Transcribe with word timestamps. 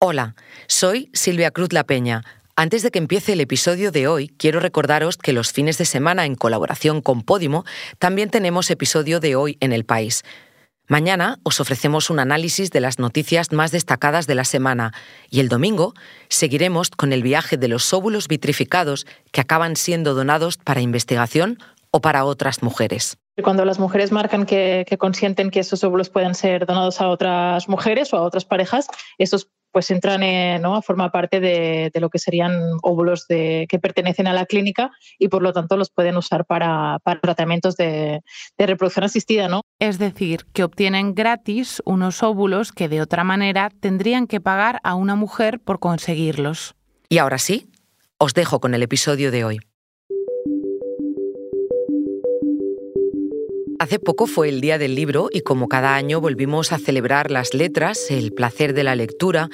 Hola, 0.00 0.36
soy 0.68 1.10
Silvia 1.12 1.50
Cruz 1.50 1.72
La 1.72 1.82
Peña. 1.82 2.22
Antes 2.54 2.84
de 2.84 2.92
que 2.92 3.00
empiece 3.00 3.32
el 3.32 3.40
episodio 3.40 3.90
de 3.90 4.06
hoy, 4.06 4.28
quiero 4.28 4.60
recordaros 4.60 5.16
que 5.16 5.32
los 5.32 5.50
fines 5.50 5.76
de 5.76 5.86
semana, 5.86 6.24
en 6.24 6.36
colaboración 6.36 7.02
con 7.02 7.22
Podimo, 7.22 7.64
también 7.98 8.30
tenemos 8.30 8.70
episodio 8.70 9.18
de 9.18 9.34
hoy 9.34 9.56
en 9.58 9.72
el 9.72 9.84
país. 9.84 10.22
Mañana 10.86 11.40
os 11.42 11.58
ofrecemos 11.58 12.10
un 12.10 12.20
análisis 12.20 12.70
de 12.70 12.78
las 12.78 13.00
noticias 13.00 13.50
más 13.50 13.72
destacadas 13.72 14.28
de 14.28 14.36
la 14.36 14.44
semana 14.44 14.92
y 15.30 15.40
el 15.40 15.48
domingo 15.48 15.94
seguiremos 16.28 16.90
con 16.90 17.12
el 17.12 17.24
viaje 17.24 17.56
de 17.56 17.66
los 17.66 17.92
óvulos 17.92 18.28
vitrificados 18.28 19.04
que 19.32 19.40
acaban 19.40 19.74
siendo 19.74 20.14
donados 20.14 20.58
para 20.58 20.80
investigación 20.80 21.58
o 21.90 22.00
para 22.00 22.24
otras 22.24 22.62
mujeres. 22.62 23.18
Cuando 23.42 23.64
las 23.64 23.78
mujeres 23.78 24.12
marcan 24.12 24.46
que, 24.46 24.84
consienten 24.98 25.50
que 25.50 25.60
esos 25.60 25.84
óvulos 25.84 26.10
puedan 26.10 26.34
ser 26.34 26.66
donados 26.66 27.00
a 27.00 27.08
otras 27.08 27.68
mujeres 27.68 28.12
o 28.12 28.16
a 28.16 28.22
otras 28.22 28.44
parejas, 28.44 28.88
estos 29.18 29.48
pues 29.70 29.90
entran 29.90 30.22
en, 30.22 30.62
¿no? 30.62 30.74
a 30.74 30.82
formar 30.82 31.12
parte 31.12 31.40
de, 31.40 31.90
lo 31.94 32.08
que 32.08 32.18
serían 32.18 32.52
óvulos 32.82 33.26
de, 33.28 33.66
que 33.68 33.78
pertenecen 33.78 34.26
a 34.26 34.32
la 34.32 34.46
clínica 34.46 34.90
y 35.18 35.28
por 35.28 35.42
lo 35.42 35.52
tanto 35.52 35.76
los 35.76 35.90
pueden 35.90 36.16
usar 36.16 36.46
para, 36.46 36.98
tratamientos 37.20 37.76
de, 37.76 38.22
de, 38.56 38.66
reproducción 38.66 39.04
asistida. 39.04 39.46
¿no? 39.46 39.60
Es 39.78 39.98
decir, 39.98 40.46
que 40.52 40.64
obtienen 40.64 41.14
gratis 41.14 41.82
unos 41.84 42.22
óvulos 42.22 42.72
que 42.72 42.88
de 42.88 43.02
otra 43.02 43.24
manera 43.24 43.70
tendrían 43.80 44.26
que 44.26 44.40
pagar 44.40 44.80
a 44.84 44.94
una 44.94 45.14
mujer 45.14 45.60
por 45.60 45.78
conseguirlos. 45.80 46.74
Y 47.08 47.18
ahora 47.18 47.38
sí, 47.38 47.70
os 48.16 48.34
dejo 48.34 48.60
con 48.60 48.74
el 48.74 48.82
episodio 48.82 49.30
de 49.30 49.44
hoy. 49.44 49.60
Hace 53.88 53.98
poco 53.98 54.26
fue 54.26 54.50
el 54.50 54.60
Día 54.60 54.76
del 54.76 54.94
Libro 54.94 55.30
y 55.32 55.40
como 55.40 55.66
cada 55.66 55.94
año 55.94 56.20
volvimos 56.20 56.72
a 56.72 56.78
celebrar 56.78 57.30
las 57.30 57.54
letras, 57.54 58.10
el 58.10 58.32
placer 58.32 58.74
de 58.74 58.84
la 58.84 58.94
lectura, 58.94 59.48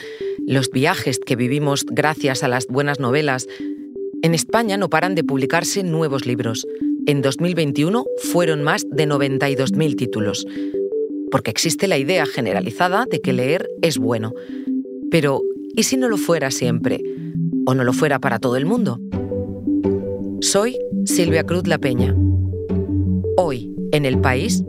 los 0.44 0.70
viajes 0.70 1.20
que 1.20 1.36
vivimos 1.36 1.86
gracias 1.88 2.42
a 2.42 2.48
las 2.48 2.66
buenas 2.66 2.98
novelas. 2.98 3.46
En 4.22 4.34
España 4.34 4.76
no 4.76 4.90
paran 4.90 5.14
de 5.14 5.22
publicarse 5.22 5.84
nuevos 5.84 6.26
libros. 6.26 6.66
En 7.06 7.22
2021 7.22 8.04
fueron 8.32 8.64
más 8.64 8.84
de 8.90 9.06
92.000 9.06 9.94
títulos. 9.94 10.44
Porque 11.30 11.52
existe 11.52 11.86
la 11.86 11.98
idea 11.98 12.26
generalizada 12.26 13.06
de 13.08 13.20
que 13.20 13.32
leer 13.32 13.70
es 13.82 13.98
bueno. 13.98 14.32
Pero, 15.12 15.42
¿y 15.76 15.84
si 15.84 15.96
no 15.96 16.08
lo 16.08 16.16
fuera 16.16 16.50
siempre? 16.50 17.00
¿O 17.66 17.74
no 17.76 17.84
lo 17.84 17.92
fuera 17.92 18.18
para 18.18 18.40
todo 18.40 18.56
el 18.56 18.66
mundo? 18.66 18.98
Soy 20.40 20.76
Silvia 21.04 21.44
Cruz 21.44 21.68
La 21.68 21.78
Peña. 21.78 22.16
Hoy, 23.36 23.73
en 23.94 24.04
el 24.04 24.18
país? 24.18 24.64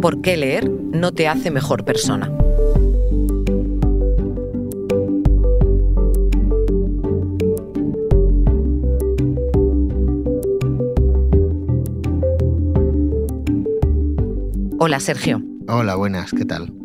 ¿Por 0.00 0.20
qué 0.20 0.36
leer 0.36 0.70
no 0.70 1.12
te 1.12 1.28
hace 1.28 1.50
mejor 1.50 1.84
persona? 1.84 2.30
Hola 14.78 15.00
Sergio. 15.00 15.42
Hola, 15.66 15.96
buenas, 15.96 16.30
¿qué 16.32 16.44
tal? 16.44 16.83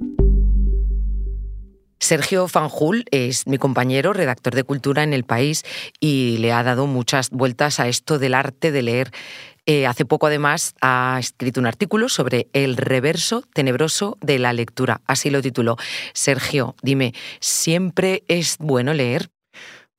Sergio 2.00 2.48
Fanjul 2.48 3.06
es 3.12 3.46
mi 3.46 3.58
compañero, 3.58 4.14
redactor 4.14 4.56
de 4.56 4.64
cultura 4.64 5.04
en 5.04 5.14
el 5.14 5.24
país, 5.24 5.64
y 6.00 6.38
le 6.38 6.52
ha 6.52 6.64
dado 6.64 6.88
muchas 6.88 7.30
vueltas 7.30 7.80
a 7.80 7.88
esto 7.88 8.20
del 8.20 8.34
arte 8.34 8.72
de 8.72 8.82
leer. 8.82 9.12
Eh, 9.66 9.86
hace 9.86 10.06
poco, 10.06 10.28
además, 10.28 10.74
ha 10.82 11.18
escrito 11.20 11.60
un 11.60 11.68
artículo 11.68 12.10
sobre 12.10 12.48
el 12.54 12.78
reverso 12.78 13.44
tenebroso 13.54 14.18
de 14.22 14.40
la 14.40 14.54
lectura. 14.54 15.02
Así 15.06 15.30
lo 15.30 15.42
tituló. 15.42 15.78
Sergio, 16.14 16.76
dime, 16.82 17.14
¿siempre 17.40 18.24
es 18.28 18.58
bueno 18.58 18.94
leer? 18.94 19.30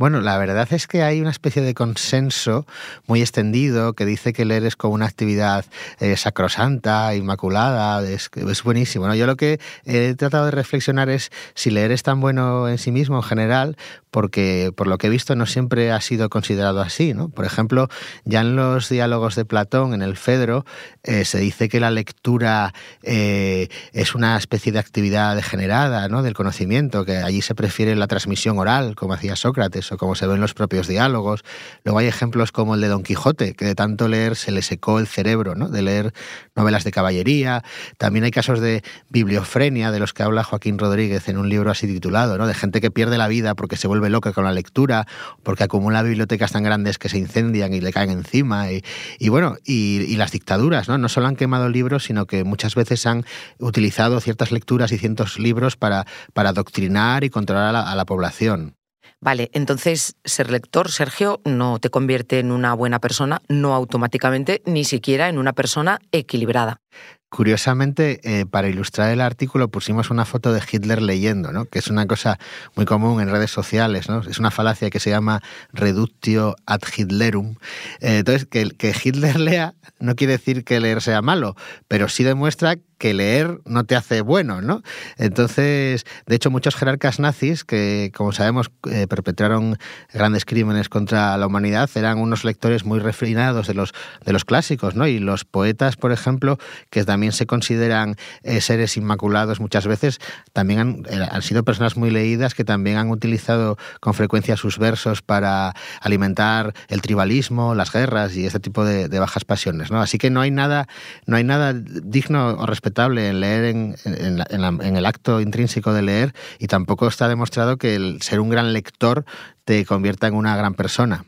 Bueno, 0.00 0.22
la 0.22 0.38
verdad 0.38 0.66
es 0.72 0.86
que 0.86 1.02
hay 1.02 1.20
una 1.20 1.28
especie 1.28 1.60
de 1.60 1.74
consenso 1.74 2.66
muy 3.06 3.20
extendido 3.20 3.92
que 3.92 4.06
dice 4.06 4.32
que 4.32 4.46
leer 4.46 4.64
es 4.64 4.74
como 4.74 4.94
una 4.94 5.04
actividad 5.04 5.66
eh, 5.98 6.16
sacrosanta, 6.16 7.14
inmaculada, 7.14 8.02
es, 8.08 8.30
buenísimo. 8.64 9.14
Yo 9.14 9.26
lo 9.26 9.36
que 9.36 9.60
he 9.84 10.14
tratado 10.14 10.46
de 10.46 10.52
reflexionar 10.52 11.10
es 11.10 11.30
si 11.52 11.70
leer 11.70 11.92
es 11.92 12.02
tan 12.02 12.18
bueno 12.18 12.66
en 12.66 12.78
sí 12.78 12.92
mismo 12.92 13.16
en 13.16 13.22
general, 13.24 13.76
porque 14.10 14.72
por 14.74 14.86
lo 14.86 14.96
que 14.96 15.08
he 15.08 15.10
visto 15.10 15.36
no 15.36 15.44
siempre 15.44 15.92
ha 15.92 16.00
sido 16.00 16.30
considerado 16.30 16.80
así. 16.80 17.12
Por 17.34 17.44
ejemplo, 17.44 17.88
ya 18.24 18.40
en 18.40 18.56
los 18.56 18.88
diálogos 18.88 19.36
de 19.36 19.44
Platón, 19.44 19.92
en 19.92 20.00
el 20.00 20.16
Fedro, 20.16 20.64
eh, 21.02 21.26
se 21.26 21.38
dice 21.38 21.68
que 21.68 21.78
la 21.78 21.90
lectura 21.90 22.72
eh, 23.02 23.68
es 23.92 24.14
una 24.14 24.38
especie 24.38 24.72
de 24.72 24.78
actividad 24.78 25.36
degenerada 25.36 26.08
¿no? 26.08 26.22
del 26.22 26.32
conocimiento, 26.32 27.04
que 27.04 27.18
allí 27.18 27.42
se 27.42 27.54
prefiere 27.54 27.94
la 27.96 28.06
transmisión 28.06 28.58
oral, 28.58 28.96
como 28.96 29.12
hacía 29.12 29.36
Sócrates, 29.36 29.89
como 29.96 30.14
se 30.14 30.26
ve 30.26 30.34
en 30.34 30.40
los 30.40 30.54
propios 30.54 30.88
diálogos. 30.88 31.44
Luego 31.84 31.98
hay 31.98 32.06
ejemplos 32.06 32.50
como 32.50 32.74
el 32.74 32.80
de 32.80 32.88
Don 32.88 33.04
Quijote, 33.04 33.54
que 33.54 33.64
de 33.64 33.74
tanto 33.76 34.08
leer 34.08 34.34
se 34.34 34.50
le 34.50 34.62
secó 34.62 34.98
el 34.98 35.06
cerebro, 35.06 35.54
¿no? 35.54 35.68
de 35.68 35.82
leer 35.82 36.12
novelas 36.56 36.82
de 36.82 36.90
caballería. 36.90 37.62
También 37.96 38.24
hay 38.24 38.32
casos 38.32 38.60
de 38.60 38.82
bibliofrenia, 39.08 39.92
de 39.92 40.00
los 40.00 40.12
que 40.12 40.24
habla 40.24 40.42
Joaquín 40.42 40.78
Rodríguez 40.78 41.28
en 41.28 41.38
un 41.38 41.48
libro 41.48 41.70
así 41.70 41.86
titulado, 41.86 42.38
¿no? 42.38 42.46
de 42.46 42.54
gente 42.54 42.80
que 42.80 42.90
pierde 42.90 43.16
la 43.18 43.28
vida 43.28 43.54
porque 43.54 43.76
se 43.76 43.86
vuelve 43.86 44.00
vuelve 44.00 44.10
loca 44.10 44.32
con 44.32 44.44
la 44.44 44.52
lectura, 44.52 45.06
porque 45.42 45.64
acumula 45.64 46.02
bibliotecas 46.02 46.52
tan 46.52 46.62
grandes 46.62 46.98
que 46.98 47.08
se 47.08 47.18
incendian 47.18 47.74
y 47.74 47.80
le 47.80 47.92
caen 47.92 48.10
encima. 48.10 48.68
Y, 48.72 49.28
bueno, 49.28 49.56
y, 49.64 50.16
las 50.16 50.32
dictaduras, 50.32 50.88
¿no? 50.88 50.98
No 50.98 51.08
solo 51.08 51.26
han 51.26 51.36
quemado 51.36 51.68
libros, 51.68 52.04
sino 52.04 52.26
que 52.26 52.44
muchas 52.44 52.74
veces 52.74 53.06
han 53.06 53.24
utilizado 53.58 54.20
ciertas 54.20 54.52
lecturas 54.52 54.92
y 54.92 54.98
ciertos 54.98 55.38
libros 55.38 55.76
para, 55.76 56.06
para 56.32 56.50
adoctrinar 56.50 57.24
y 57.24 57.30
controlar 57.30 57.76
a 57.76 57.94
la 57.94 58.04
población. 58.04 58.79
Vale, 59.22 59.50
entonces 59.52 60.16
ser 60.24 60.50
lector, 60.50 60.90
Sergio, 60.90 61.42
no 61.44 61.78
te 61.78 61.90
convierte 61.90 62.38
en 62.38 62.50
una 62.50 62.72
buena 62.72 63.00
persona, 63.00 63.42
no 63.48 63.74
automáticamente, 63.74 64.62
ni 64.64 64.84
siquiera 64.84 65.28
en 65.28 65.36
una 65.36 65.52
persona 65.52 65.98
equilibrada. 66.10 66.80
Curiosamente, 67.28 68.20
eh, 68.24 68.44
para 68.44 68.68
ilustrar 68.68 69.10
el 69.12 69.20
artículo 69.20 69.68
pusimos 69.68 70.10
una 70.10 70.24
foto 70.24 70.52
de 70.52 70.60
Hitler 70.68 71.00
leyendo, 71.00 71.52
¿no? 71.52 71.66
que 71.66 71.78
es 71.78 71.88
una 71.88 72.06
cosa 72.06 72.40
muy 72.74 72.86
común 72.86 73.20
en 73.20 73.30
redes 73.30 73.52
sociales. 73.52 74.08
¿no? 74.08 74.20
Es 74.20 74.38
una 74.38 74.50
falacia 74.50 74.90
que 74.90 74.98
se 74.98 75.10
llama 75.10 75.40
reductio 75.72 76.56
ad 76.66 76.80
Hitlerum. 76.96 77.56
Eh, 78.00 78.18
entonces, 78.18 78.46
que, 78.46 78.70
que 78.70 78.92
Hitler 79.04 79.38
lea 79.40 79.74
no 80.00 80.16
quiere 80.16 80.32
decir 80.32 80.64
que 80.64 80.80
leer 80.80 81.02
sea 81.02 81.22
malo, 81.22 81.54
pero 81.86 82.08
sí 82.08 82.24
demuestra 82.24 82.76
que 83.00 83.14
leer 83.14 83.60
no 83.64 83.84
te 83.84 83.96
hace 83.96 84.20
bueno, 84.20 84.60
¿no? 84.60 84.82
Entonces, 85.16 86.04
de 86.26 86.36
hecho, 86.36 86.50
muchos 86.50 86.76
jerarcas 86.76 87.18
nazis 87.18 87.64
que, 87.64 88.12
como 88.14 88.32
sabemos, 88.32 88.70
eh, 88.90 89.06
perpetraron 89.08 89.78
grandes 90.12 90.44
crímenes 90.44 90.90
contra 90.90 91.34
la 91.38 91.46
humanidad, 91.46 91.88
eran 91.94 92.18
unos 92.18 92.44
lectores 92.44 92.84
muy 92.84 92.98
refinados 92.98 93.66
de 93.66 93.72
los, 93.72 93.94
de 94.22 94.34
los 94.34 94.44
clásicos, 94.44 94.96
¿no? 94.96 95.06
Y 95.06 95.18
los 95.18 95.46
poetas, 95.46 95.96
por 95.96 96.12
ejemplo, 96.12 96.58
que 96.90 97.02
también 97.04 97.32
se 97.32 97.46
consideran 97.46 98.16
eh, 98.42 98.60
seres 98.60 98.98
inmaculados 98.98 99.60
muchas 99.60 99.86
veces, 99.86 100.20
también 100.52 101.06
eh, 101.08 101.26
han, 101.28 101.40
sido 101.40 101.64
personas 101.64 101.96
muy 101.96 102.10
leídas 102.10 102.54
que 102.54 102.64
también 102.64 102.98
han 102.98 103.08
utilizado 103.08 103.78
con 104.00 104.12
frecuencia 104.12 104.58
sus 104.58 104.78
versos 104.78 105.22
para 105.22 105.72
alimentar 106.02 106.74
el 106.88 107.00
tribalismo, 107.00 107.74
las 107.74 107.90
guerras 107.90 108.36
y 108.36 108.44
este 108.44 108.60
tipo 108.60 108.84
de, 108.84 109.08
bajas 109.18 109.46
pasiones, 109.46 109.90
¿no? 109.90 110.02
Así 110.02 110.18
que 110.18 110.28
no 110.28 110.42
hay 110.42 110.50
nada, 110.50 110.86
no 111.24 111.36
hay 111.36 111.44
nada 111.44 111.72
digno 111.72 112.56
o 112.58 112.66
respetable 112.66 112.89
en 112.96 113.40
leer 113.40 113.64
en, 113.64 114.96
el 114.96 115.06
acto 115.06 115.40
intrínseco 115.40 115.92
de 115.92 116.02
leer 116.02 116.34
y 116.58 116.66
tampoco 116.66 117.06
está 117.08 117.28
demostrado 117.28 117.76
que 117.76 117.94
el 117.94 118.20
ser 118.22 118.40
un 118.40 118.50
gran 118.50 118.72
lector 118.72 119.24
te 119.64 119.84
convierta 119.84 120.26
en 120.26 120.34
una 120.34 120.56
gran 120.56 120.74
persona. 120.74 121.24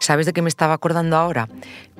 ¿Sabes 0.00 0.24
de 0.24 0.32
qué 0.32 0.40
me 0.40 0.48
estaba 0.48 0.72
acordando 0.72 1.16
ahora? 1.16 1.48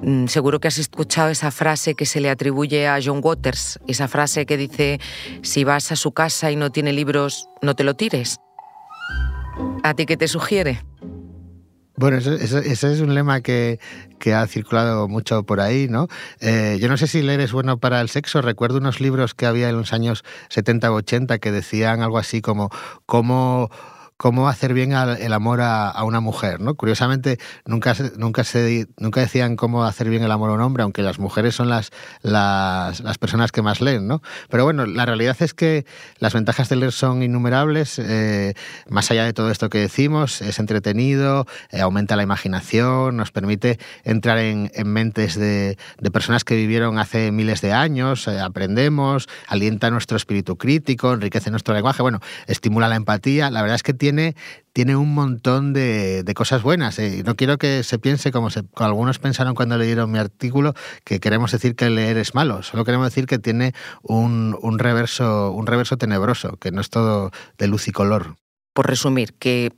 Mm, 0.01 0.27
seguro 0.27 0.59
que 0.59 0.69
has 0.69 0.78
escuchado 0.78 1.28
esa 1.28 1.51
frase 1.51 1.95
que 1.95 2.07
se 2.07 2.21
le 2.21 2.31
atribuye 2.31 2.89
a 2.89 2.99
John 3.03 3.21
Waters, 3.22 3.78
esa 3.87 4.09
frase 4.09 4.47
que 4.47 4.57
dice, 4.57 5.01
si 5.43 5.65
vas 5.65 5.93
a 5.93 5.97
su 5.97 6.13
casa 6.13 6.51
y 6.51 6.57
no 6.57 6.71
tiene 6.71 6.95
libros, 6.95 7.47
no 7.60 7.77
te 7.77 7.84
lo 7.84 7.95
tires. 7.95 8.39
¿A 9.83 9.95
ti 9.95 10.07
qué 10.07 10.16
te 10.16 10.28
sugiere? 10.28 10.83
Bueno, 12.00 12.16
ese, 12.16 12.70
es 12.70 13.00
un 13.02 13.14
lema 13.14 13.42
que, 13.42 13.78
ha 14.34 14.47
circulado 14.47 15.06
mucho 15.06 15.42
por 15.42 15.60
ahí, 15.60 15.86
¿no? 15.86 16.08
Eh, 16.41 16.78
yo 16.80 16.88
no 16.88 16.97
sé 16.97 17.06
si 17.06 17.20
leer 17.20 17.41
es 17.41 17.52
bueno 17.52 17.76
para 17.76 18.00
el 18.00 18.08
sexo. 18.08 18.41
Recuerdo 18.41 18.78
unos 18.78 19.02
libros 19.02 19.34
que 19.34 19.44
había 19.44 19.68
en 19.68 19.76
los 19.76 19.92
años 19.92 20.24
70 20.48 20.92
o 20.92 20.94
80 20.94 21.38
que 21.41 21.52
decían 21.52 22.00
algo 22.00 22.16
así 22.16 22.41
como 22.41 22.70
cómo 23.04 23.70
cómo 24.21 24.51
hacer 24.51 24.75
bien 24.75 24.93
el 24.93 25.33
amor 25.33 25.63
a, 25.63 26.05
una 26.05 26.21
mujer, 26.21 26.61
¿no? 26.61 26.75
Curiosamente, 26.75 27.39
nunca, 27.65 27.95
nunca, 28.19 28.45
se, 28.45 28.87
nunca 28.99 29.22
decían 29.22 29.57
cómo 29.57 29.84
hacer 29.84 30.11
bien 30.11 30.22
el 30.22 30.31
amor 30.31 30.51
a 30.51 30.53
un 30.53 30.61
hombre, 30.61 30.83
aunque 30.83 31.01
las 31.01 31.19
mujeres 31.19 31.55
son 31.55 31.71
las, 31.71 31.91
las, 32.21 33.01
personas 33.19 33.51
que 33.51 33.63
más 33.63 33.81
leen, 33.81 34.07
¿no? 34.07 34.21
Pero 34.51 34.65
bueno, 34.65 34.84
la 34.84 35.07
realidad 35.07 35.39
es 35.41 35.55
que 35.55 35.87
las 36.19 36.34
ventajas 36.34 36.69
de 36.69 36.77
leer 36.77 36.93
son 36.93 37.22
innumerables, 37.22 37.99
eh, 37.99 38.53
más 38.91 39.11
allá 39.11 39.25
de 39.25 39.33
todo 39.33 39.51
esto 39.51 39.71
que 39.71 39.78
decimos, 39.78 40.43
es 40.43 40.59
entretenido, 40.59 41.47
eh, 41.71 41.81
aumenta 41.81 42.15
la 42.15 42.22
imaginación, 42.22 43.17
nos 43.17 43.31
permite 43.31 43.78
entrar 44.05 44.37
en, 44.37 44.71
mentes 44.84 45.34
de, 45.34 45.78
personas 46.13 46.45
que 46.45 46.57
vivieron 46.57 46.99
hace 46.99 47.33
miles 47.33 47.63
de 47.63 47.72
años, 47.72 48.28
eh, 48.28 48.39
aprendemos, 48.39 49.31
alienta 49.47 49.91
nuestro 49.91 50.19
espíritu 50.19 50.59
crítico, 50.59 51.15
enriquece 51.15 51.51
nuestro 51.51 51.72
lenguaje, 51.72 52.03
bueno, 52.03 52.21
estimula 52.47 52.87
la 52.87 52.97
empatía. 52.97 53.51
La 53.51 53.63
verdad 53.63 53.77
es 53.77 53.83
que 53.83 53.95
tiene, 53.95 54.09
tiene 54.72 54.97
un 54.97 55.15
montón 55.15 55.72
de, 55.72 56.24
cosas 56.34 56.62
buenas. 56.62 56.98
Eh. 56.98 57.22
No 57.24 57.36
quiero 57.36 57.59
que 57.59 57.83
se 57.83 57.98
piense, 57.98 58.30
como, 58.30 58.48
algunos 58.77 59.18
pensaron 59.18 59.54
cuando 59.54 59.77
leyeron 59.77 60.10
mi 60.10 60.18
artículo, 60.18 60.74
que 61.04 61.21
queremos 61.21 61.53
decir 61.53 61.74
que 61.74 61.91
leer 61.91 62.16
es 62.18 62.34
malo. 62.34 62.62
Solo 62.62 62.84
queremos 62.84 63.07
decir 63.07 63.27
que 63.27 63.39
tiene 63.39 63.72
un, 64.03 64.57
un, 64.60 64.78
reverso, 64.78 65.53
un 65.53 65.66
reverso 65.66 65.97
tenebroso, 65.97 66.57
que 66.57 66.71
no 66.71 66.80
es 66.80 66.91
todo 66.91 67.30
de 67.59 67.66
luz 67.66 67.89
y 67.89 67.92
color. 67.92 68.36
Por 68.72 68.86
resumir, 68.86 69.34
que 69.34 69.72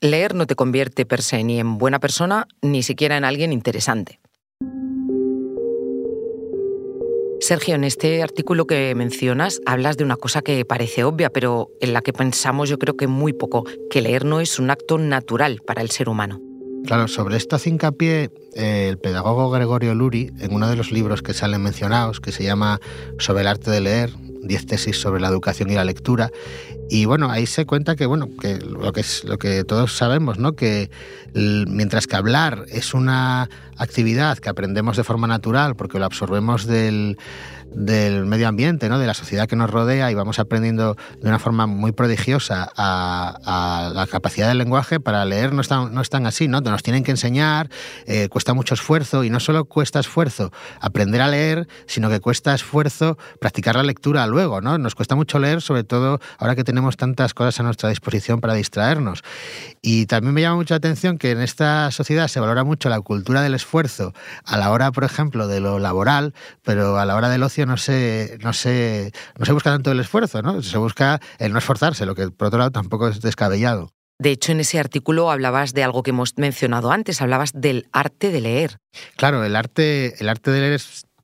leer 0.00 0.34
no 0.34 0.46
te 0.46 0.54
convierte 0.54 1.06
per 1.06 1.22
se 1.22 1.42
ni 1.44 1.60
en 1.60 1.78
buena 1.78 2.00
persona, 2.00 2.46
ni 2.62 2.82
siquiera 2.82 3.16
en 3.16 3.24
alguien 3.24 3.52
interesante. 3.52 4.20
Sergio, 7.48 7.76
en 7.76 7.84
este 7.84 8.22
artículo 8.22 8.66
que 8.66 8.94
mencionas 8.94 9.62
hablas 9.64 9.96
de 9.96 10.04
una 10.04 10.18
cosa 10.18 10.42
que 10.42 10.66
parece 10.66 11.04
obvia, 11.04 11.30
pero 11.30 11.70
en 11.80 11.94
la 11.94 12.02
que 12.02 12.12
pensamos 12.12 12.68
yo 12.68 12.78
creo 12.78 12.94
que 12.94 13.06
muy 13.06 13.32
poco, 13.32 13.64
que 13.88 14.02
leer 14.02 14.26
no 14.26 14.40
es 14.40 14.58
un 14.58 14.68
acto 14.68 14.98
natural 14.98 15.62
para 15.66 15.80
el 15.80 15.90
ser 15.90 16.10
humano. 16.10 16.47
Claro, 16.86 17.08
sobre 17.08 17.36
esto 17.36 17.56
hace 17.56 17.70
hincapié 17.70 18.30
eh, 18.54 18.88
el 18.88 18.98
pedagogo 18.98 19.50
Gregorio 19.50 19.94
Luri 19.94 20.32
en 20.38 20.54
uno 20.54 20.68
de 20.68 20.76
los 20.76 20.90
libros 20.90 21.22
que 21.22 21.34
salen 21.34 21.62
mencionados, 21.62 22.20
que 22.20 22.32
se 22.32 22.44
llama 22.44 22.80
Sobre 23.18 23.42
el 23.42 23.48
arte 23.48 23.70
de 23.70 23.80
leer, 23.80 24.10
10 24.42 24.66
tesis 24.66 25.00
sobre 25.00 25.20
la 25.20 25.28
educación 25.28 25.70
y 25.70 25.74
la 25.74 25.84
lectura. 25.84 26.30
Y 26.90 27.04
bueno, 27.04 27.30
ahí 27.30 27.46
se 27.46 27.66
cuenta 27.66 27.96
que, 27.96 28.06
bueno, 28.06 28.28
que 28.40 28.58
lo 28.58 28.92
que, 28.92 29.00
es, 29.00 29.24
lo 29.24 29.38
que 29.38 29.64
todos 29.64 29.94
sabemos, 29.94 30.38
¿no? 30.38 30.54
que 30.54 30.90
mientras 31.34 32.06
que 32.06 32.16
hablar 32.16 32.64
es 32.68 32.94
una 32.94 33.50
actividad 33.76 34.38
que 34.38 34.48
aprendemos 34.48 34.96
de 34.96 35.04
forma 35.04 35.26
natural 35.26 35.76
porque 35.76 35.98
lo 35.98 36.06
absorbemos 36.06 36.66
del, 36.66 37.18
del 37.74 38.26
medio 38.26 38.48
ambiente, 38.48 38.88
¿no? 38.88 38.98
de 38.98 39.06
la 39.06 39.14
sociedad 39.14 39.46
que 39.46 39.56
nos 39.56 39.70
rodea 39.70 40.10
y 40.10 40.14
vamos 40.14 40.38
aprendiendo 40.38 40.96
de 41.20 41.28
una 41.28 41.38
forma 41.38 41.66
muy 41.66 41.92
prodigiosa 41.92 42.70
a, 42.76 43.90
la 43.94 44.06
capacidad 44.06 44.48
del 44.48 44.58
lenguaje, 44.58 45.00
para 45.00 45.24
leer 45.24 45.52
no 45.52 45.60
están, 45.60 45.94
no 45.94 46.00
están 46.00 46.26
así, 46.26 46.48
¿no? 46.48 46.60
nos 46.60 46.82
tienen 46.82 47.04
que 47.04 47.10
enseñar, 47.10 47.70
eh, 48.06 48.28
cuesta 48.28 48.54
mucho 48.54 48.74
esfuerzo 48.74 49.24
y 49.24 49.30
no 49.30 49.40
solo 49.40 49.64
cuesta 49.64 50.00
esfuerzo 50.00 50.52
aprender 50.80 51.20
a 51.20 51.28
leer, 51.28 51.68
sino 51.86 52.10
que 52.10 52.20
cuesta 52.20 52.54
esfuerzo 52.54 53.18
practicar 53.40 53.76
la 53.76 53.82
lectura 53.82 54.26
luego. 54.26 54.60
¿no? 54.60 54.78
Nos 54.78 54.94
cuesta 54.94 55.14
mucho 55.14 55.38
leer, 55.38 55.62
sobre 55.62 55.84
todo 55.84 56.20
ahora 56.38 56.54
que 56.54 56.64
tenemos 56.64 56.96
tantas 56.96 57.34
cosas 57.34 57.60
a 57.60 57.62
nuestra 57.62 57.88
disposición 57.88 58.40
para 58.40 58.54
distraernos. 58.54 59.22
Y 59.82 60.06
también 60.06 60.34
me 60.34 60.40
llama 60.40 60.56
mucho 60.56 60.74
la 60.74 60.78
atención 60.78 61.18
que 61.18 61.30
en 61.30 61.40
esta 61.40 61.90
sociedad 61.90 62.28
se 62.28 62.40
valora 62.40 62.64
mucho 62.64 62.88
la 62.88 63.00
cultura 63.00 63.42
del 63.42 63.54
esfuerzo 63.54 64.12
a 64.44 64.56
la 64.56 64.70
hora, 64.70 64.92
por 64.92 65.04
ejemplo, 65.04 65.48
de 65.48 65.60
lo 65.60 65.78
laboral, 65.78 66.34
pero 66.62 66.98
a 66.98 67.04
la 67.04 67.16
hora 67.16 67.28
del 67.28 67.42
ocio 67.42 67.57
no 67.66 67.76
se, 67.76 68.38
no 68.42 68.52
se, 68.52 69.12
no 69.38 69.44
se 69.44 69.52
busca 69.52 69.70
tanto 69.70 69.90
el 69.90 70.00
esfuerzo, 70.00 70.42
¿no? 70.42 70.62
Se 70.62 70.78
busca 70.78 71.20
el 71.38 71.52
no 71.52 71.58
esforzarse, 71.58 72.06
lo 72.06 72.14
que 72.14 72.30
por 72.30 72.48
otro 72.48 72.58
lado 72.58 72.70
tampoco 72.70 73.08
es 73.08 73.20
descabellado. 73.20 73.92
De 74.20 74.30
hecho, 74.30 74.50
en 74.50 74.60
ese 74.60 74.80
artículo 74.80 75.30
hablabas 75.30 75.74
de 75.74 75.84
algo 75.84 76.02
que 76.02 76.10
hemos 76.10 76.36
mencionado 76.38 76.90
antes, 76.90 77.22
hablabas 77.22 77.52
del 77.54 77.86
arte 77.92 78.32
de 78.32 78.40
leer. 78.40 78.78
Claro, 79.16 79.44
el 79.44 79.54
arte, 79.54 80.14
el 80.18 80.28
arte 80.28 80.50
de 80.50 80.60
leer 80.60 80.80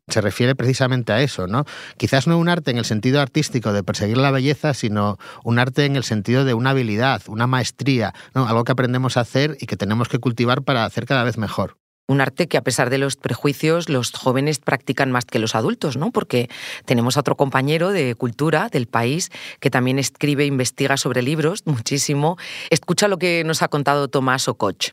se 0.09 0.21
refiere 0.21 0.55
precisamente 0.55 1.13
a 1.13 1.21
eso, 1.21 1.47
¿no? 1.47 1.65
Quizás 1.97 2.27
no 2.27 2.39
un 2.39 2.49
arte 2.49 2.71
en 2.71 2.79
el 2.79 2.85
sentido 2.85 3.21
artístico 3.21 3.73
de 3.73 3.83
perseguir 3.83 4.19
la 4.19 4.31
belleza, 4.31 4.75
sino 4.75 5.19
un 5.43 5.59
arte 5.59 5.87
en 5.87 5.97
el 5.97 6.05
sentido 6.05 6.45
de 6.45 6.55
una 6.55 6.71
habilidad, 6.71 7.23
una 7.27 7.47
maestría, 7.47 8.15
¿no? 8.35 8.47
Algo 8.47 8.65
que 8.65 8.73
aprendemos 8.73 9.17
a 9.17 9.21
hacer 9.21 9.57
y 9.61 9.67
que 9.67 9.77
tenemos 9.77 10.09
que 10.09 10.19
cultivar 10.19 10.63
para 10.63 10.85
hacer 10.85 11.07
cada 11.07 11.25
vez 11.25 11.39
mejor. 11.39 11.79
Un 12.07 12.21
arte 12.21 12.49
que 12.49 12.59
a 12.59 12.63
pesar 12.63 12.91
de 12.91 12.99
los 12.99 13.17
prejuicios 13.17 13.89
los 13.89 14.13
jóvenes 14.13 14.59
practican 14.59 15.11
más 15.11 15.25
que 15.25 15.39
los 15.39 15.55
adultos, 15.55 15.97
¿no? 15.97 16.11
Porque 16.11 16.51
tenemos 16.85 17.17
a 17.17 17.21
otro 17.21 17.37
compañero 17.37 17.91
de 17.91 18.15
cultura 18.15 18.69
del 18.69 18.87
país 18.87 19.31
que 19.59 19.71
también 19.71 19.99
escribe 19.99 20.45
e 20.45 20.47
investiga 20.47 20.97
sobre 20.97 21.23
libros 21.23 21.63
muchísimo. 21.65 22.37
Escucha 22.69 23.09
lo 23.09 23.19
que 23.19 23.43
nos 23.45 23.63
ha 23.63 23.69
contado 23.69 24.09
Tomás 24.09 24.49
Ococh. 24.49 24.93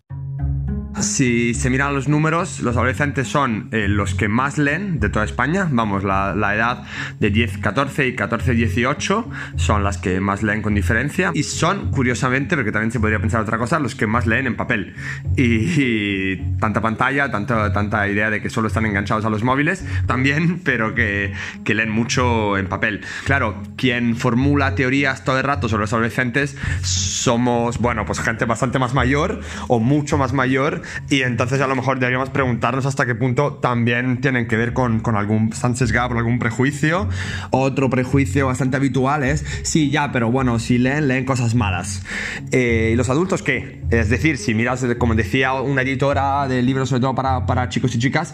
Si 1.00 1.54
se 1.54 1.70
miran 1.70 1.96
los 1.96 2.08
números, 2.08 2.60
los 2.60 2.76
adolescentes 2.76 3.28
son 3.28 3.70
eh, 3.72 3.88
los 3.88 4.14
que 4.14 4.28
más 4.28 4.58
leen 4.58 5.00
de 5.00 5.10
toda 5.10 5.26
España. 5.26 5.68
Vamos, 5.72 6.04
la, 6.04 6.34
edad 6.54 6.84
de 7.20 7.32
10, 7.32 7.60
14 7.60 8.08
y 8.08 8.16
14, 8.16 8.54
18 8.54 9.30
son 9.56 9.84
las 9.84 9.98
que 9.98 10.20
más 10.20 10.44
leen 10.44 10.62
con 10.62 10.76
diferencia. 10.76 11.32
Y 11.34 11.44
son, 11.44 11.92
curiosamente, 11.92 12.56
porque 12.56 12.72
también 12.72 12.92
se 12.92 13.00
podría 13.00 13.20
pensar 13.20 13.42
otra 13.42 13.58
cosa, 13.58 13.80
los 13.80 13.96
que 13.96 14.06
más 14.06 14.28
leen 14.28 14.48
en 14.48 14.56
papel. 14.56 14.94
Y, 15.38 16.36
tanta 16.60 16.82
pantalla, 16.82 17.32
tanta, 17.32 17.72
tanta 17.72 18.08
idea 18.08 18.30
de 18.30 18.42
que 18.42 18.50
solo 18.50 18.68
están 18.68 18.86
enganchados 18.86 19.26
a 19.26 19.30
los 19.30 19.44
móviles, 19.44 19.86
también, 20.08 20.60
pero 20.64 20.94
que, 20.94 21.34
que 21.64 21.74
leen 21.74 21.90
mucho 21.90 22.58
en 22.58 22.68
papel. 22.68 23.02
Claro, 23.24 23.64
quien 23.76 24.16
formula 24.16 24.76
teorías 24.76 25.24
todo 25.24 25.38
el 25.38 25.44
rato 25.44 25.70
sobre 25.70 25.82
los 25.82 25.94
adolescentes 25.94 26.58
somos, 26.82 27.80
bueno, 27.80 28.06
pues 28.06 28.20
gente 28.20 28.46
bastante 28.46 28.78
más 28.78 28.94
mayor 28.94 29.42
o 29.68 29.80
mucho 29.80 30.18
más 30.18 30.34
mayor 30.34 30.81
y 31.10 31.22
entonces 31.24 31.62
a 31.62 31.68
lo 31.68 31.76
mejor 31.76 32.00
deberíamos 32.00 32.30
preguntarnos 32.30 32.86
hasta 32.86 33.06
qué 33.06 33.16
punto 33.16 33.54
también 33.56 34.22
tienen 34.22 34.48
que 34.48 34.56
ver 34.56 34.74
con, 34.74 35.00
con 35.00 35.16
algún 35.16 35.54
Sánchez 35.54 35.92
Gab 35.92 36.12
algún 36.18 36.40
prejuicio. 36.40 37.08
Otro 37.52 37.90
prejuicio 37.90 38.48
bastante 38.48 38.78
habitual 38.78 39.24
es, 39.24 39.46
sí, 39.64 39.90
ya, 39.90 40.12
pero 40.12 40.32
bueno, 40.32 40.60
si 40.60 40.78
leen, 40.78 41.08
leen 41.08 41.26
cosas 41.26 41.56
malas. 41.56 42.04
Eh, 42.52 42.92
¿Y 42.94 42.96
los 42.96 43.10
adultos 43.10 43.42
qué? 43.42 43.82
Es 43.90 44.10
decir, 44.10 44.38
si 44.38 44.54
miras, 44.54 44.86
como 44.98 45.16
decía 45.16 45.54
una 45.54 45.82
editora 45.82 46.48
de 46.48 46.62
libros, 46.62 46.90
sobre 46.90 47.02
todo 47.02 47.16
para, 47.16 47.46
para 47.46 47.70
chicos 47.70 47.96
y 47.96 48.00
chicas, 48.00 48.34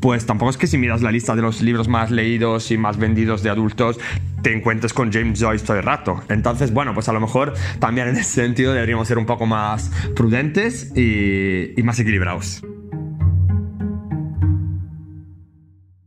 pues 0.00 0.26
tampoco 0.26 0.50
es 0.50 0.56
que 0.56 0.66
si 0.66 0.78
miras 0.78 1.02
la 1.02 1.10
lista 1.10 1.34
de 1.34 1.42
los 1.42 1.62
libros 1.62 1.88
más 1.88 2.10
leídos 2.10 2.70
y 2.70 2.78
más 2.78 2.98
vendidos 2.98 3.42
de 3.42 3.50
adultos, 3.50 3.98
te 4.44 4.52
encuentres 4.52 4.92
con 4.92 5.10
James 5.10 5.40
Joyce 5.40 5.64
todo 5.64 5.78
el 5.78 5.82
rato. 5.82 6.22
Entonces, 6.28 6.72
bueno, 6.72 6.92
pues 6.94 7.08
a 7.08 7.12
lo 7.12 7.20
mejor 7.20 7.54
también 7.80 8.08
en 8.08 8.16
ese 8.16 8.42
sentido 8.42 8.74
deberíamos 8.74 9.08
ser 9.08 9.18
un 9.18 9.26
poco 9.26 9.46
más 9.46 9.90
prudentes 10.14 10.92
y, 10.94 11.82
más 11.82 11.98
equilibrados. 11.98 12.62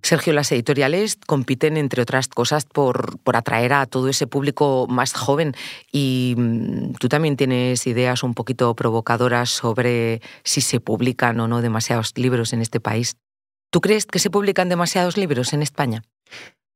Sergio, 0.04 0.32
las 0.32 0.52
editoriales 0.52 1.18
compiten, 1.18 1.76
entre 1.76 2.02
otras 2.02 2.30
cosas, 2.30 2.66
por, 2.66 3.20
por, 3.20 3.36
atraer 3.36 3.74
a 3.74 3.86
todo 3.88 4.08
ese 4.08 4.26
público 4.26 4.86
más 4.88 5.14
joven 5.14 5.54
y 5.92 6.36
mm, 6.38 6.94
tú 6.94 7.10
también 7.10 7.36
tienes 7.36 7.86
ideas 7.88 8.24
un 8.24 8.34
poquito 8.34 8.74
provocadoras 8.76 9.50
sobre 9.50 10.22
si 10.44 10.62
se 10.62 10.80
publican 10.80 11.40
o 11.42 11.48
no 11.48 11.62
demasiados 11.62 12.14
libros 12.16 12.54
en 12.54 12.62
este 12.62 12.80
país. 12.80 13.18
¿Tú 13.70 13.82
crees 13.82 14.06
que 14.06 14.20
se 14.20 14.30
publican 14.30 14.70
demasiados 14.70 15.18
libros 15.18 15.52
en 15.52 15.62
España? 15.62 16.04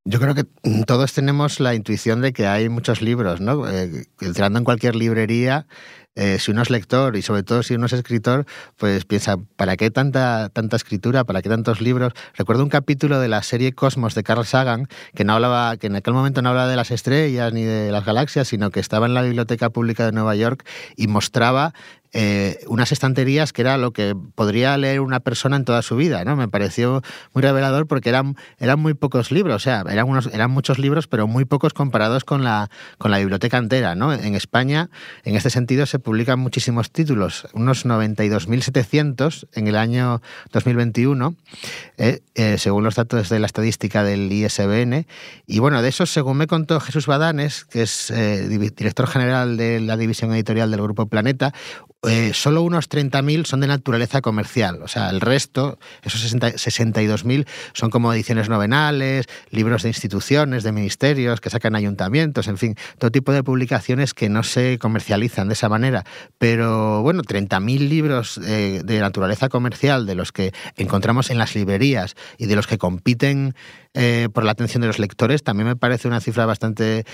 Yo 0.03 0.19
creo 0.19 0.33
que 0.33 0.45
todos 0.87 1.13
tenemos 1.13 1.59
la 1.59 1.75
intuición 1.75 2.21
de 2.21 2.33
que 2.33 2.47
hay 2.47 2.69
muchos 2.69 3.03
libros, 3.03 3.39
¿no? 3.39 3.69
Eh, 3.69 4.07
entrando 4.19 4.57
en 4.57 4.65
cualquier 4.65 4.95
librería, 4.95 5.67
eh, 6.15 6.39
si 6.39 6.51
uno 6.51 6.61
es 6.61 6.69
lector 6.69 7.15
y 7.15 7.21
sobre 7.21 7.43
todo 7.43 7.63
si 7.63 7.75
uno 7.75 7.85
es 7.85 7.93
escritor, 7.93 8.45
pues 8.75 9.05
piensa, 9.05 9.37
¿para 9.55 9.77
qué 9.77 9.91
tanta, 9.91 10.49
tanta 10.49 10.75
escritura? 10.75 11.23
¿Para 11.23 11.41
qué 11.41 11.49
tantos 11.49 11.79
libros? 11.79 12.13
Recuerdo 12.35 12.63
un 12.63 12.69
capítulo 12.69 13.19
de 13.19 13.29
la 13.29 13.43
serie 13.43 13.71
Cosmos 13.71 14.13
de 14.13 14.23
Carl 14.23 14.45
Sagan, 14.45 14.87
que 15.15 15.23
no 15.23 15.33
hablaba, 15.33 15.77
que 15.77 15.87
en 15.87 15.95
aquel 15.95 16.13
momento 16.13 16.41
no 16.41 16.49
hablaba 16.49 16.67
de 16.67 16.75
las 16.75 16.91
estrellas 16.91 17.53
ni 17.53 17.63
de 17.63 17.91
las 17.91 18.05
galaxias, 18.05 18.47
sino 18.49 18.71
que 18.71 18.81
estaba 18.81 19.05
en 19.05 19.13
la 19.13 19.21
Biblioteca 19.21 19.69
Pública 19.69 20.05
de 20.05 20.11
Nueva 20.11 20.35
York 20.35 20.67
y 20.97 21.07
mostraba 21.07 21.73
eh, 22.13 22.59
unas 22.67 22.91
estanterías 22.91 23.53
que 23.53 23.61
era 23.61 23.77
lo 23.77 23.91
que 23.91 24.15
podría 24.35 24.77
leer 24.77 24.99
una 24.99 25.21
persona 25.21 25.55
en 25.55 25.63
toda 25.63 25.81
su 25.81 25.95
vida, 25.95 26.25
¿no? 26.25 26.35
Me 26.35 26.49
pareció 26.49 27.01
muy 27.33 27.41
revelador 27.41 27.87
porque 27.87 28.09
eran, 28.09 28.35
eran 28.59 28.81
muy 28.81 28.93
pocos 28.93 29.31
libros, 29.31 29.55
o 29.55 29.59
sea, 29.59 29.85
eran, 29.89 30.09
unos, 30.09 30.27
eran 30.27 30.51
muchos 30.51 30.77
libros, 30.77 31.07
pero 31.07 31.25
muy 31.27 31.45
pocos 31.45 31.73
comparados 31.73 32.25
con 32.25 32.43
la, 32.43 32.69
con 32.97 33.11
la 33.11 33.19
biblioteca 33.19 33.57
entera, 33.57 33.95
¿no? 33.95 34.11
En 34.11 34.35
España, 34.35 34.89
en 35.23 35.37
este 35.37 35.49
sentido, 35.49 35.85
se 35.85 35.99
publican 36.01 36.39
muchísimos 36.39 36.91
títulos, 36.91 37.47
unos 37.53 37.85
92.700 37.85 39.47
en 39.53 39.67
el 39.67 39.75
año 39.75 40.21
2021, 40.51 41.35
eh, 41.97 42.19
eh, 42.35 42.57
según 42.57 42.83
los 42.83 42.95
datos 42.95 43.29
de 43.29 43.39
la 43.39 43.45
estadística 43.45 44.03
del 44.03 44.31
ISBN, 44.31 45.05
y 45.47 45.59
bueno, 45.59 45.81
de 45.81 45.89
esos, 45.89 46.11
según 46.11 46.37
me 46.37 46.47
contó 46.47 46.79
Jesús 46.79 47.05
Badanes, 47.07 47.65
que 47.65 47.83
es 47.83 48.13
director 48.49 49.07
general 49.07 49.57
de 49.57 49.79
la 49.79 49.97
división 49.97 50.33
editorial 50.33 50.71
del 50.71 50.81
Grupo 50.81 51.07
Planeta, 51.07 51.53
eh, 52.03 52.31
solo 52.33 52.63
unos 52.63 52.89
30.000 52.89 53.45
son 53.45 53.59
de 53.59 53.67
naturaleza 53.67 54.21
comercial. 54.21 54.81
O 54.81 54.87
sea, 54.87 55.09
el 55.11 55.21
resto, 55.21 55.77
esos 56.01 56.33
62.000, 56.33 57.47
son 57.73 57.91
como 57.91 58.11
ediciones 58.11 58.49
novenales, 58.49 59.27
libros 59.51 59.83
de 59.83 59.89
instituciones, 59.89 60.63
de 60.63 60.71
ministerios 60.71 61.41
que 61.41 61.51
sacan 61.51 61.75
ayuntamientos, 61.75 62.47
en 62.47 62.57
fin, 62.57 62.75
todo 62.97 63.11
tipo 63.11 63.31
de 63.31 63.43
publicaciones 63.43 64.15
que 64.15 64.29
no 64.29 64.41
se 64.41 64.79
comercializan 64.79 65.47
de 65.47 65.53
esa 65.53 65.69
manera. 65.69 66.03
Pero 66.39 67.03
bueno, 67.03 67.21
30.000 67.21 67.87
libros 67.87 68.39
eh, 68.43 68.81
de 68.83 68.99
naturaleza 68.99 69.49
comercial 69.49 70.07
de 70.07 70.15
los 70.15 70.31
que 70.31 70.53
encontramos 70.77 71.29
en 71.29 71.37
las 71.37 71.53
librerías 71.53 72.15
y 72.39 72.47
de 72.47 72.55
los 72.55 72.65
que 72.65 72.79
compiten 72.79 73.53
eh, 73.93 74.27
por 74.33 74.43
la 74.43 74.53
atención 74.53 74.81
de 74.81 74.87
los 74.87 74.97
lectores, 74.97 75.43
también 75.43 75.67
me 75.67 75.75
parece 75.75 76.07
una 76.07 76.19
cifra 76.19 76.47
bastante 76.47 77.05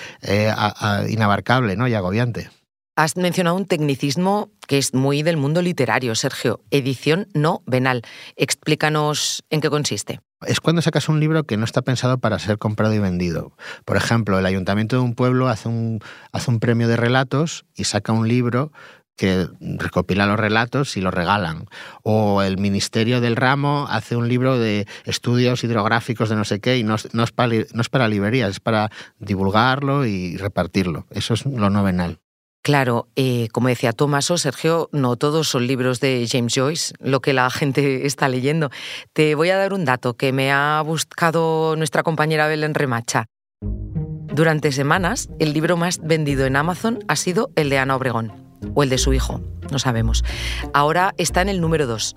inabarcable 1.09 1.75
¿no? 1.75 1.87
y 1.87 1.93
agobiante. 1.93 2.49
Has 2.97 3.15
mencionado 3.15 3.55
un 3.55 3.67
tecnicismo 3.67 4.49
que 4.67 4.79
es 4.79 4.95
muy 4.95 5.21
del 5.21 5.37
mundo 5.37 5.61
literario, 5.61 6.15
Sergio, 6.15 6.61
edición 6.71 7.27
no 7.35 7.61
venal. 7.67 8.01
Explícanos 8.35 9.43
en 9.51 9.61
qué 9.61 9.69
consiste. 9.69 10.19
Es 10.47 10.61
cuando 10.61 10.81
sacas 10.81 11.07
un 11.07 11.19
libro 11.19 11.43
que 11.43 11.57
no 11.57 11.65
está 11.65 11.83
pensado 11.83 12.17
para 12.17 12.39
ser 12.39 12.57
comprado 12.57 12.95
y 12.95 12.99
vendido. 12.99 13.55
Por 13.85 13.97
ejemplo, 13.97 14.39
el 14.39 14.47
ayuntamiento 14.47 14.95
de 14.95 15.03
un 15.03 15.13
pueblo 15.13 15.47
hace 15.47 15.69
un, 15.69 15.99
hace 16.31 16.49
un 16.49 16.59
premio 16.59 16.87
de 16.87 16.97
relatos 16.97 17.65
y 17.75 17.83
saca 17.83 18.13
un 18.13 18.27
libro 18.27 18.71
que 19.15 19.47
recopila 19.59 20.25
los 20.25 20.39
relatos 20.39 20.97
y 20.97 21.01
los 21.01 21.13
regalan. 21.13 21.67
O 22.01 22.41
el 22.41 22.57
Ministerio 22.57 23.21
del 23.21 23.35
Ramo 23.35 23.85
hace 23.91 24.15
un 24.15 24.27
libro 24.27 24.57
de 24.57 24.87
estudios 25.05 25.63
hidrográficos 25.63 26.29
de 26.29 26.35
no 26.35 26.45
sé 26.45 26.59
qué 26.59 26.79
y 26.79 26.83
no, 26.83 26.95
no, 27.13 27.23
es, 27.23 27.31
para, 27.31 27.53
no 27.73 27.81
es 27.81 27.89
para 27.89 28.07
librerías, 28.07 28.49
es 28.49 28.59
para 28.59 28.89
divulgarlo 29.19 30.07
y 30.07 30.35
repartirlo. 30.37 31.05
Eso 31.11 31.35
es 31.35 31.45
lo 31.45 31.69
novenal. 31.69 32.21
Claro, 32.67 33.07
eh, 33.15 33.47
como 33.53 33.69
decía 33.69 33.93
Tomás 33.93 34.29
o 34.29 34.37
Sergio, 34.37 34.89
no 34.91 35.15
todos 35.15 35.47
son 35.47 35.67
libros 35.67 36.01
de 36.01 36.27
James 36.29 36.53
Joyce, 36.53 36.93
lo 36.99 37.21
que 37.21 37.31
la 37.31 37.49
gente 37.49 38.05
está 38.05 38.27
leyendo. 38.27 38.71
Te 39.13 39.35
voy 39.35 39.51
a 39.51 39.55
dar 39.55 39.73
un 39.73 39.85
dato 39.85 40.15
que 40.15 40.33
me 40.33 40.51
ha 40.51 40.83
buscado 40.85 41.77
nuestra 41.77 42.03
compañera 42.03 42.45
Belén 42.45 42.73
Remacha. 42.73 43.27
Durante 43.61 44.73
semanas, 44.73 45.29
el 45.39 45.53
libro 45.53 45.77
más 45.77 46.01
vendido 46.03 46.45
en 46.45 46.57
Amazon 46.57 46.99
ha 47.07 47.15
sido 47.15 47.51
el 47.55 47.69
de 47.69 47.77
Ana 47.77 47.95
Obregón, 47.95 48.33
o 48.73 48.83
el 48.83 48.89
de 48.89 48.97
su 48.97 49.13
hijo, 49.13 49.39
no 49.71 49.79
sabemos. 49.79 50.23
Ahora 50.73 51.13
está 51.17 51.41
en 51.41 51.49
el 51.49 51.61
número 51.61 51.87
2. 51.87 52.15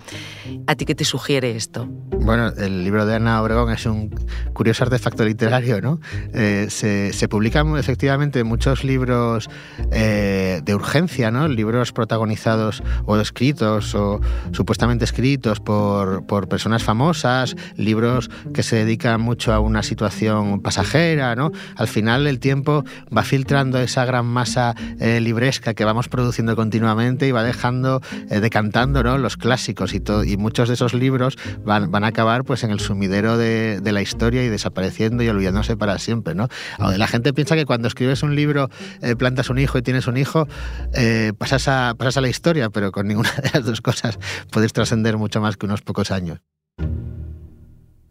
¿A 0.66 0.74
ti 0.74 0.84
qué 0.84 0.94
te 0.94 1.04
sugiere 1.04 1.56
esto? 1.56 1.88
Bueno, 2.22 2.48
el 2.48 2.84
libro 2.84 3.06
de 3.06 3.14
Ana 3.14 3.40
Obregón 3.42 3.72
es 3.72 3.86
un 3.86 4.10
curioso 4.52 4.84
artefacto 4.84 5.24
literario, 5.24 5.80
¿no? 5.80 6.00
Eh, 6.34 6.66
se, 6.68 7.28
publican 7.28 7.76
efectivamente 7.76 8.42
muchos 8.44 8.84
libros 8.84 9.48
eh, 9.92 10.60
de 10.64 10.74
urgencia, 10.74 11.30
¿no? 11.30 11.48
Libros 11.48 11.92
protagonizados 11.92 12.82
o 13.06 13.16
escritos 13.18 13.94
o 13.94 14.20
supuestamente 14.52 15.04
escritos 15.04 15.60
por, 15.60 16.26
por, 16.26 16.48
personas 16.48 16.82
famosas, 16.82 17.56
libros 17.76 18.30
que 18.52 18.62
se 18.62 18.76
dedican 18.76 19.20
mucho 19.20 19.52
a 19.52 19.60
una 19.60 19.82
situación 19.82 20.60
pasajera, 20.60 21.36
¿no? 21.36 21.52
Al 21.76 21.88
final 21.88 22.26
el 22.26 22.38
tiempo 22.40 22.84
va 23.16 23.22
filtrando 23.22 23.78
esa 23.78 24.04
gran 24.04 24.26
masa 24.26 24.74
eh, 24.98 25.20
libresca 25.20 25.74
que 25.74 25.84
vamos 25.84 26.08
produciendo 26.08 26.56
continuamente 26.56 27.26
y 27.26 27.32
va 27.32 27.39
dejando, 27.42 28.00
decantando, 28.28 29.02
¿no? 29.02 29.18
Los 29.18 29.36
clásicos 29.36 29.94
y, 29.94 30.00
todo, 30.00 30.24
y 30.24 30.36
muchos 30.36 30.68
de 30.68 30.74
esos 30.74 30.94
libros 30.94 31.36
van, 31.64 31.90
van 31.90 32.04
a 32.04 32.08
acabar 32.08 32.44
pues 32.44 32.64
en 32.64 32.70
el 32.70 32.80
sumidero 32.80 33.36
de, 33.36 33.80
la 33.90 34.02
historia 34.02 34.44
y 34.44 34.48
desapareciendo 34.48 35.22
y 35.22 35.28
olvidándose 35.28 35.76
para 35.76 35.98
siempre, 35.98 36.34
¿no? 36.34 36.48
La 36.78 37.06
gente 37.08 37.32
piensa 37.32 37.56
que 37.56 37.66
cuando 37.66 37.88
escribes 37.88 38.22
un 38.22 38.36
libro, 38.36 38.68
eh, 39.02 39.16
plantas 39.16 39.50
un 39.50 39.58
hijo 39.58 39.78
y 39.78 39.82
tienes 39.82 40.06
un 40.06 40.16
hijo, 40.16 40.46
eh, 40.94 41.32
pasas, 41.36 41.66
a, 41.68 41.94
pasas 41.96 42.16
a 42.18 42.20
la 42.20 42.28
historia, 42.28 42.70
pero 42.70 42.92
con 42.92 43.08
ninguna 43.08 43.32
de 43.42 43.50
las 43.52 43.64
dos 43.64 43.80
cosas 43.80 44.18
puedes 44.50 44.72
trascender 44.72 45.16
mucho 45.16 45.40
más 45.40 45.56
que 45.56 45.66
unos 45.66 45.82
pocos 45.82 46.10
años. 46.10 46.40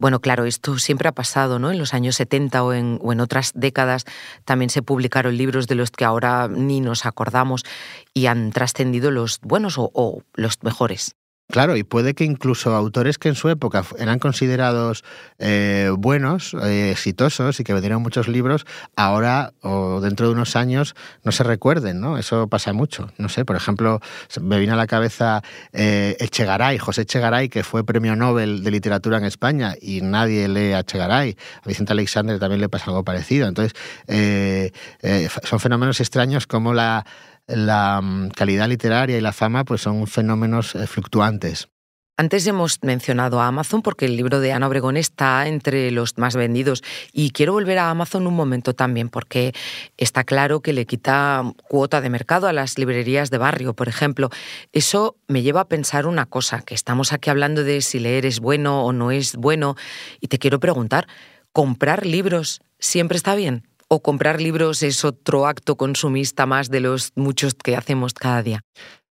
Bueno, 0.00 0.20
claro, 0.20 0.46
esto 0.46 0.78
siempre 0.78 1.10
ha 1.10 1.12
pasado, 1.12 1.58
¿no? 1.58 1.70
En 1.70 1.78
los 1.78 1.92
años 1.92 2.16
70 2.16 2.64
o 2.64 2.72
en, 2.72 2.98
o 3.02 3.12
en, 3.12 3.20
otras 3.20 3.52
décadas 3.54 4.06
también 4.46 4.70
se 4.70 4.80
publicaron 4.80 5.36
libros 5.36 5.66
de 5.66 5.74
los 5.74 5.90
que 5.90 6.06
ahora 6.06 6.48
ni 6.48 6.80
nos 6.80 7.04
acordamos 7.04 7.64
y 8.14 8.26
han 8.26 8.50
trascendido 8.50 9.10
los 9.10 9.40
buenos 9.42 9.74
o 9.76 10.22
los 10.34 10.62
mejores. 10.62 11.19
Claro, 11.50 11.76
y 11.76 11.82
puede 11.82 12.14
que 12.14 12.24
incluso 12.24 12.74
autores 12.74 13.18
que 13.18 13.28
en 13.28 13.34
su 13.34 13.48
época 13.48 13.84
eran 13.98 14.20
considerados 14.20 15.02
eh, 15.38 15.90
buenos, 15.96 16.54
eh, 16.54 16.92
exitosos 16.92 17.58
y 17.58 17.64
que 17.64 17.72
vendieron 17.72 18.02
muchos 18.02 18.28
libros, 18.28 18.66
ahora 18.94 19.52
o 19.62 20.00
dentro 20.00 20.28
de 20.28 20.34
unos 20.34 20.54
años 20.54 20.94
no 21.24 21.32
se 21.32 21.42
recuerden, 21.42 22.00
¿no? 22.00 22.18
Eso 22.18 22.46
pasa 22.46 22.72
mucho. 22.72 23.10
No 23.18 23.28
sé, 23.28 23.44
por 23.44 23.56
ejemplo, 23.56 24.00
me 24.40 24.60
vino 24.60 24.74
a 24.74 24.76
la 24.76 24.86
cabeza 24.86 25.42
eh, 25.72 26.16
Echegaray, 26.20 26.78
José 26.78 27.02
Echegaray, 27.02 27.48
que 27.48 27.64
fue 27.64 27.84
premio 27.84 28.14
Nobel 28.14 28.62
de 28.62 28.70
literatura 28.70 29.18
en 29.18 29.24
España 29.24 29.74
y 29.80 30.02
nadie 30.02 30.46
lee 30.46 30.72
a 30.72 30.80
Echegaray. 30.80 31.36
A 31.64 31.68
Vicente 31.68 31.92
Alexander 31.92 32.38
también 32.38 32.60
le 32.60 32.68
pasa 32.68 32.86
algo 32.86 33.04
parecido. 33.04 33.48
Entonces, 33.48 33.74
son 35.44 35.60
fenómenos 35.60 36.00
extraños 36.00 36.46
como 36.46 36.74
la 36.74 37.04
la 37.50 38.00
mm, 38.00 38.30
calidad 38.30 38.68
literaria 38.68 39.18
y 39.18 39.20
la 39.20 39.32
fama 39.32 39.64
pues 39.64 39.82
son 39.82 40.06
fenómenos 40.06 40.74
eh, 40.74 40.86
fluctuantes. 40.86 41.68
Antes 42.20 42.46
hemos 42.46 42.80
mencionado 42.82 43.40
a 43.40 43.46
Amazon 43.46 43.80
porque 43.80 44.04
el 44.04 44.14
libro 44.14 44.40
de 44.40 44.52
Ana 44.52 44.66
Obregón 44.66 44.98
está 44.98 45.48
entre 45.48 45.90
los 45.90 46.18
más 46.18 46.36
vendidos 46.36 46.82
y 47.14 47.30
quiero 47.30 47.54
volver 47.54 47.78
a 47.78 47.88
Amazon 47.88 48.26
un 48.26 48.34
momento 48.34 48.74
también 48.74 49.08
porque 49.08 49.54
está 49.96 50.24
claro 50.24 50.60
que 50.60 50.74
le 50.74 50.84
quita 50.84 51.50
cuota 51.66 52.02
de 52.02 52.10
mercado 52.10 52.46
a 52.46 52.52
las 52.52 52.76
librerías 52.76 53.30
de 53.30 53.38
barrio, 53.38 53.72
por 53.72 53.88
ejemplo. 53.88 54.28
Eso 54.72 55.16
me 55.28 55.40
lleva 55.40 55.62
a 55.62 55.68
pensar 55.68 56.04
una 56.04 56.26
cosa, 56.26 56.60
que 56.60 56.74
estamos 56.74 57.14
aquí 57.14 57.30
hablando 57.30 57.64
de 57.64 57.80
si 57.80 57.98
leer 57.98 58.26
es 58.26 58.40
bueno 58.40 58.84
o 58.84 58.92
no 58.92 59.10
es 59.12 59.36
bueno 59.36 59.76
y 60.20 60.26
te 60.26 60.38
quiero 60.38 60.60
preguntar, 60.60 61.08
¿comprar 61.54 62.04
libros 62.04 62.60
siempre 62.78 63.16
está 63.16 63.34
bien? 63.34 63.69
O 63.92 64.00
comprar 64.00 64.40
libros 64.40 64.82
es 64.84 65.04
otro 65.04 65.46
acto 65.46 65.76
consumista 65.76 66.46
más 66.46 66.70
de 66.70 66.80
los 66.80 67.12
muchos 67.16 67.54
que 67.54 67.76
hacemos 67.76 68.14
cada 68.14 68.42
día? 68.42 68.62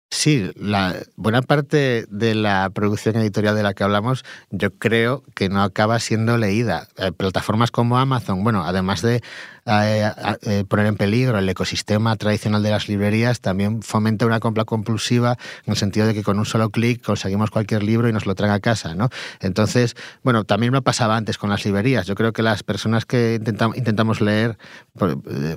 Sí, 0.10 0.52
la 0.56 0.96
buena 1.16 1.42
parte 1.42 2.06
de 2.08 2.36
la 2.36 2.70
producción 2.72 3.16
editorial 3.16 3.56
de 3.56 3.64
la 3.64 3.74
que 3.74 3.84
hablamos 3.84 4.24
yo 4.52 4.72
creo 4.78 5.24
que 5.36 5.50
no 5.50 5.64
acaba 5.64 6.00
siendo 6.00 6.38
leída. 6.38 6.88
Eh, 6.98 7.12
plataformas 7.12 7.72
como 7.72 7.98
Amazon, 7.98 8.44
bueno, 8.44 8.64
además 8.64 9.02
de 9.02 9.24
eh, 9.66 10.12
eh, 10.42 10.66
poner 10.68 10.88
en 10.88 10.98
peligro 10.98 11.38
el 11.38 11.48
ecosistema 11.48 12.18
tradicional 12.18 12.62
de 12.64 12.70
las 12.70 12.90
librerías, 12.90 13.40
también 13.40 13.82
fomenta 13.82 14.26
una 14.26 14.42
compra 14.42 14.66
compulsiva 14.66 15.38
en 15.66 15.72
el 15.72 15.78
sentido 15.78 16.06
de 16.06 16.14
que 16.14 16.22
con 16.22 16.38
un 16.38 16.46
solo 16.46 16.70
clic 16.70 17.02
conseguimos 17.02 17.50
cualquier 17.50 17.82
libro 17.82 18.10
y 18.10 18.14
nos 18.14 18.26
lo 18.26 18.36
traen 18.36 18.52
a 18.52 18.60
casa. 18.60 18.94
¿no? 18.94 19.10
Entonces, 19.40 19.96
bueno, 20.22 20.44
también 20.44 20.74
me 20.74 20.82
pasaba 20.82 21.16
antes 21.16 21.38
con 21.38 21.50
las 21.50 21.64
librerías. 21.64 22.06
Yo 22.06 22.16
creo 22.16 22.34
que 22.34 22.42
las 22.42 22.64
personas 22.64 23.06
que 23.06 23.36
intentamos, 23.36 24.20
leer, 24.20 24.58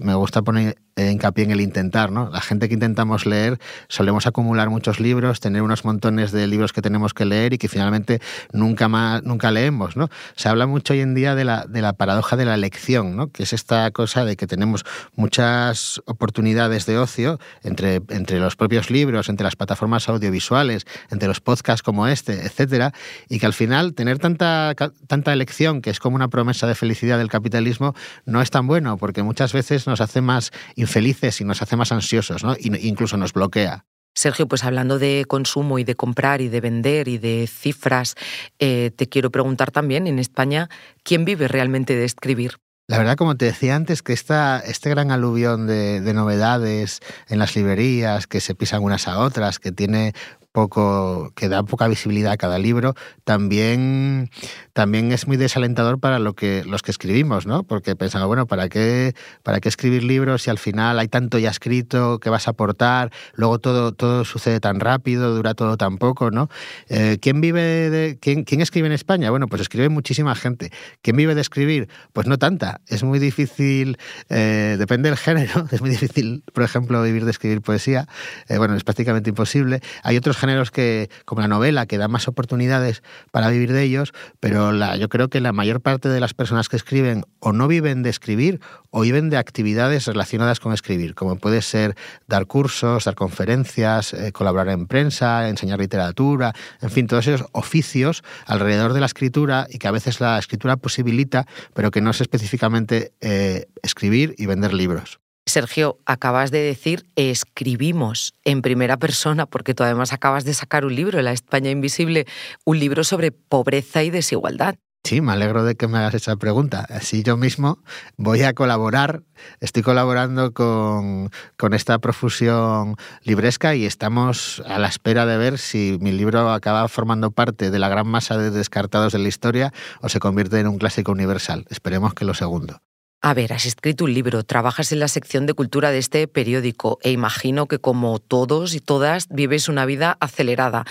me 0.01 0.15
gusta 0.15 0.43
poner 0.43 0.77
hincapié 0.97 1.45
en 1.45 1.51
el 1.51 1.61
intentar, 1.61 2.11
¿no? 2.11 2.31
La 2.31 2.41
gente 2.41 2.69
que 2.69 2.75
intentamos 2.75 3.27
leer 3.27 3.59
solemos 3.89 4.27
acumular 4.27 4.71
muchos 4.71 4.99
libros, 4.99 5.41
tener 5.41 5.61
unos 5.61 5.85
montones 5.85 6.33
de 6.33 6.47
libros 6.47 6.73
que 6.73 6.81
tenemos 6.81 7.13
que 7.13 7.27
leer 7.27 7.53
y 7.53 7.59
que 7.59 7.69
finalmente 7.69 8.21
nunca 8.53 8.89
más, 8.89 9.23
nunca 9.23 9.51
leemos, 9.51 9.97
¿no? 9.97 10.09
Se 10.37 10.49
habla 10.49 10.67
mucho 10.67 10.95
hoy 10.95 11.01
en 11.01 11.15
día 11.15 11.35
de 11.35 11.45
la, 11.45 11.67
de 11.67 11.83
la 11.83 11.93
paradoja 11.93 12.37
de 12.37 12.47
la 12.47 12.57
lección, 12.57 13.15
¿no? 13.15 13.31
Que 13.31 13.43
es 13.43 13.53
esta 13.53 13.91
cosa 13.97 14.27
de 14.27 14.37
que 14.37 14.47
tenemos 14.47 14.85
muchas 15.15 16.03
oportunidades 16.05 16.85
de 16.85 16.99
ocio 16.99 17.41
entre, 17.63 18.03
entre 18.11 18.39
los 18.41 18.55
propios 18.55 18.91
libros, 18.91 19.31
entre 19.31 19.45
las 19.45 19.57
plataformas 19.57 20.11
audiovisuales, 20.11 20.85
entre 21.11 21.29
los 21.29 21.41
podcasts 21.41 21.83
como 21.83 22.07
este, 22.07 22.45
etcétera, 22.45 22.93
y 23.31 23.39
que 23.39 23.47
al 23.47 23.55
final 23.55 23.95
tener 23.95 24.19
tanta, 24.19 24.75
tanta 25.07 25.33
elección, 25.33 25.81
que 25.81 25.89
es 25.89 25.99
como 25.99 26.15
una 26.15 26.29
promesa 26.29 26.67
de 26.67 26.75
felicidad 26.75 27.17
del 27.17 27.31
capitalismo, 27.31 27.95
no 28.27 28.43
es 28.43 28.51
tan 28.51 28.67
bueno, 28.67 28.99
porque 28.99 29.23
muchas 29.23 29.55
veces 29.55 29.87
nos 29.87 30.03
hace 30.03 30.21
más 30.21 30.51
infelices 30.75 31.41
y 31.41 31.45
nos 31.45 31.63
hace 31.63 31.77
más 31.77 31.91
ansiosos, 31.91 32.45
¿no? 32.45 32.55
incluso 32.61 33.17
nos 33.17 33.33
bloquea. 33.33 33.87
Sergio, 34.15 34.47
pues 34.47 34.63
hablando 34.63 34.99
de 34.99 35.25
consumo 35.27 35.79
y 35.79 35.85
de 35.85 35.95
comprar 35.95 36.43
y 36.43 36.49
de 36.49 36.61
vender 36.61 37.09
y 37.09 37.17
de 37.17 37.47
cifras, 37.47 38.15
eh, 38.59 38.91
te 38.95 39.09
quiero 39.09 39.31
preguntar 39.31 39.71
también, 39.71 40.07
en 40.07 40.19
España, 40.19 40.69
¿quién 41.03 41.25
vive 41.25 41.49
realmente 41.49 41.95
de 41.95 42.05
escribir? 42.05 42.59
La 42.89 42.99
verdad, 42.99 43.17
como 43.17 43.37
te 43.37 43.47
decía 43.47 43.75
antes, 43.75 44.03
que 44.03 44.13
esta, 44.13 44.61
este 44.61 44.91
gran 44.91 45.11
aluvión 45.11 45.67
de, 45.67 46.01
novedades 46.15 47.01
en 47.29 47.41
las 47.41 47.57
librerías, 47.57 48.29
que 48.29 48.41
se 48.41 48.55
pisan 48.55 48.85
unas 48.85 49.09
a 49.09 49.19
otras, 49.19 49.59
que 49.59 49.73
tiene 49.73 50.15
poco, 50.57 51.33
que 51.37 51.51
da 51.51 51.63
poca 51.65 51.87
visibilidad 51.87 52.33
a 52.33 52.39
cada 52.39 52.59
libro, 52.59 52.95
también, 53.25 54.31
también 54.73 55.13
es 55.13 55.27
muy 55.27 55.37
desalentador 55.37 56.01
para 56.01 56.19
lo 56.19 56.33
que, 56.33 56.65
los 56.65 56.81
que 56.81 56.93
escribimos, 56.93 57.47
¿no? 57.47 57.63
Porque 57.63 57.95
pensamos, 57.95 58.27
bueno, 58.27 58.47
¿para 58.47 58.71
qué, 58.71 59.15
¿para 59.43 59.61
qué 59.61 59.69
escribir 59.69 60.03
libros 60.03 60.45
si 60.45 60.49
al 60.49 60.57
final 60.57 60.99
hay 60.99 61.09
tanto 61.09 61.39
ya 61.39 61.51
escrito 61.51 62.21
que 62.21 62.31
vas 62.31 62.49
a 62.49 62.53
aportar? 62.53 63.13
Luego 63.35 63.59
todo, 63.59 63.93
todo 63.93 64.25
sucede 64.25 64.59
tan 64.59 64.81
rápido, 64.81 65.35
dura 65.35 65.53
todo 65.53 65.77
tan 65.77 65.99
poco, 65.99 66.31
¿no? 66.31 66.49
Eh, 66.89 67.19
¿Quién 67.21 67.43
vive. 67.43 68.17
Quién, 68.23 68.45
quién 68.45 68.63
escribe 68.63 68.87
en 68.87 68.95
España? 68.95 69.29
Bueno, 69.29 69.49
pues 69.49 69.61
escribe 69.61 69.91
muchísima 69.91 70.35
gente. 70.35 70.73
¿Quién 71.03 71.17
vive 71.17 71.35
de 71.35 71.43
escribir? 71.43 71.91
Pues 72.15 72.27
no 72.27 72.39
tanta. 72.39 72.81
Es 72.87 73.03
muy 73.03 73.19
difícil, 73.19 73.99
eh, 74.31 74.77
depende 74.79 75.11
del 75.11 75.19
género, 75.19 75.67
es 75.71 75.83
muy 75.83 75.91
difícil, 75.91 76.45
por 76.55 76.65
ejemplo, 76.65 77.03
vivir 77.03 77.27
de 77.27 77.33
escribir 77.33 77.61
poesía. 77.61 78.09
Eh, 78.49 78.57
bueno, 78.57 78.75
es 78.75 78.85
prácticamente 78.85 79.29
imposible. 79.29 79.83
Hay 80.03 80.17
otros 80.17 80.39
géneros 80.39 80.46
que, 80.71 81.11
como 81.25 81.41
la 81.41 81.49
novela, 81.49 81.87
que 81.87 81.99
dan 81.99 82.11
más 82.11 82.29
oportunidades 82.29 83.03
para 83.31 83.49
vivir 83.49 83.73
de 83.73 83.83
ellos, 83.83 84.13
pero 84.41 84.73
la, 84.73 84.97
yo 84.97 85.09
creo 85.09 85.29
que 85.29 85.41
la 85.41 85.53
mayor 85.53 85.81
parte 85.81 86.09
de 86.09 86.21
las 86.21 86.35
personas 86.35 86.69
que 86.69 86.77
escriben 86.77 87.25
o 87.41 87.53
no 87.53 87.69
viven 87.69 88.03
de 88.03 88.11
escribir 88.11 88.61
o 88.91 89.01
viven 89.03 89.31
de 89.31 89.37
actividades 89.37 90.07
relacionadas 90.07 90.61
con 90.61 90.73
escribir, 90.73 91.15
como 91.15 91.37
puede 91.37 91.63
ser 91.63 91.97
dar 92.27 92.47
cursos, 92.47 93.05
dar 93.05 93.15
conferencias, 93.15 94.15
eh, 94.15 94.33
colaborar 94.33 94.69
en 94.69 94.87
prensa, 94.87 95.49
enseñar 95.49 95.79
literatura, 95.79 96.55
en 96.81 96.91
fin, 96.91 97.07
todos 97.07 97.27
esos 97.27 97.47
oficios 97.53 98.23
alrededor 98.47 98.93
de 98.93 99.01
la 99.01 99.07
escritura 99.07 99.67
y 99.69 99.79
que 99.79 99.89
a 99.89 99.93
veces 99.93 100.21
la 100.21 100.39
escritura 100.39 100.77
posibilita, 100.77 101.47
pero 101.75 101.91
que 101.91 102.01
no 102.01 102.11
es 102.11 102.21
específicamente 102.21 103.13
eh, 103.21 103.67
escribir 103.83 104.35
y 104.39 104.47
vender 104.47 104.73
libros. 104.73 105.21
Sergio, 105.47 106.01
acabas 106.07 106.51
de 106.51 106.59
decir 106.59 107.07
escribimos 107.15 108.35
en 108.45 108.63
primera 108.63 108.97
persona, 108.97 109.47
porque 109.47 109.75
tú 109.75 109.85
además 109.85 110.13
acabas 110.13 110.45
de 110.45 110.53
sacar 110.53 110.85
un 110.85 110.95
libro, 110.95 111.23
La 111.23 111.33
España 111.33 111.71
Invisible, 111.71 112.27
un 112.65 112.81
libro 112.81 113.05
sobre 113.05 113.31
pobreza 113.31 114.03
y 114.03 114.11
desigualdad. 114.11 114.75
Sí, 115.05 115.21
me 115.21 115.31
alegro 115.31 115.63
de 115.63 115.77
que 115.77 115.87
me 115.87 115.99
hagas 115.99 116.15
esa 116.15 116.35
pregunta. 116.35 116.85
Así 116.91 117.23
yo 117.23 117.37
mismo 117.37 117.79
voy 118.17 118.43
a 118.43 118.55
colaborar, 118.55 119.23
estoy 119.61 119.85
colaborando 119.85 120.53
con, 120.53 121.31
con, 121.57 121.75
esta 121.75 122.01
profusión 122.01 122.97
libresca 123.23 123.77
y 123.77 123.87
estamos 123.87 124.65
a 124.67 124.81
la 124.81 124.89
espera 124.89 125.25
de 125.25 125.37
ver 125.37 125.59
si 125.59 125.97
mi 126.01 126.11
libro 126.11 126.51
acaba 126.51 126.89
formando 126.89 127.31
parte 127.31 127.71
de 127.71 127.79
la 127.79 127.89
gran 127.89 128.09
masa 128.09 128.37
de 128.37 128.51
descartados 128.51 129.13
de 129.13 129.21
la 129.21 129.29
historia 129.29 129.73
o 130.01 130.09
se 130.09 130.19
convierte 130.19 130.59
en 130.59 130.67
un 130.67 130.79
clásico 130.79 131.13
universal. 131.13 131.67
Esperemos 131.71 132.13
que 132.13 132.25
lo 132.25 132.35
segundo. 132.35 132.81
A 133.27 133.35
ver, 133.35 133.53
has 133.53 133.67
escrito 133.67 134.05
un 134.05 134.15
libro, 134.15 134.45
trabajas 134.45 134.93
en 134.93 135.01
la 135.01 135.09
sección 135.09 135.47
de 135.47 135.55
cultura 135.55 135.91
de 135.91 135.99
este 135.99 136.29
periódico 136.29 137.01
e 137.03 137.11
imagino 137.11 137.67
que 137.67 137.81
como 137.81 138.21
todos 138.21 138.73
y 138.73 138.79
todas 138.79 139.27
vives 139.31 139.69
una 139.69 139.85
vida 139.85 140.17
acelerada. 140.21 140.85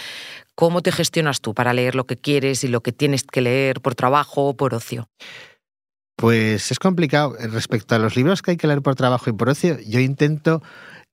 ¿Cómo 0.54 0.82
te 0.82 0.92
gestionas 0.92 1.40
tú 1.40 1.54
para 1.54 1.72
leer 1.74 1.96
lo 1.96 2.06
que 2.06 2.18
quieres 2.18 2.66
y 2.66 2.68
lo 2.68 2.82
que 2.82 2.92
tienes 2.92 3.24
que 3.24 3.40
leer 3.40 3.80
por 3.80 3.96
trabajo 3.96 4.50
o 4.50 4.54
por 4.54 4.74
ocio? 4.74 5.08
Pues 6.18 6.72
es 6.72 6.78
complicado. 6.78 7.38
Respecto 7.40 7.96
a 7.96 8.00
los 8.00 8.18
libros 8.18 8.42
que 8.42 8.52
hay 8.52 8.58
que 8.58 8.68
leer 8.68 8.82
por 8.82 8.96
trabajo 8.96 9.30
y 9.30 9.34
por 9.34 9.48
ocio, 9.48 9.78
yo 9.88 10.02
intento 10.02 10.62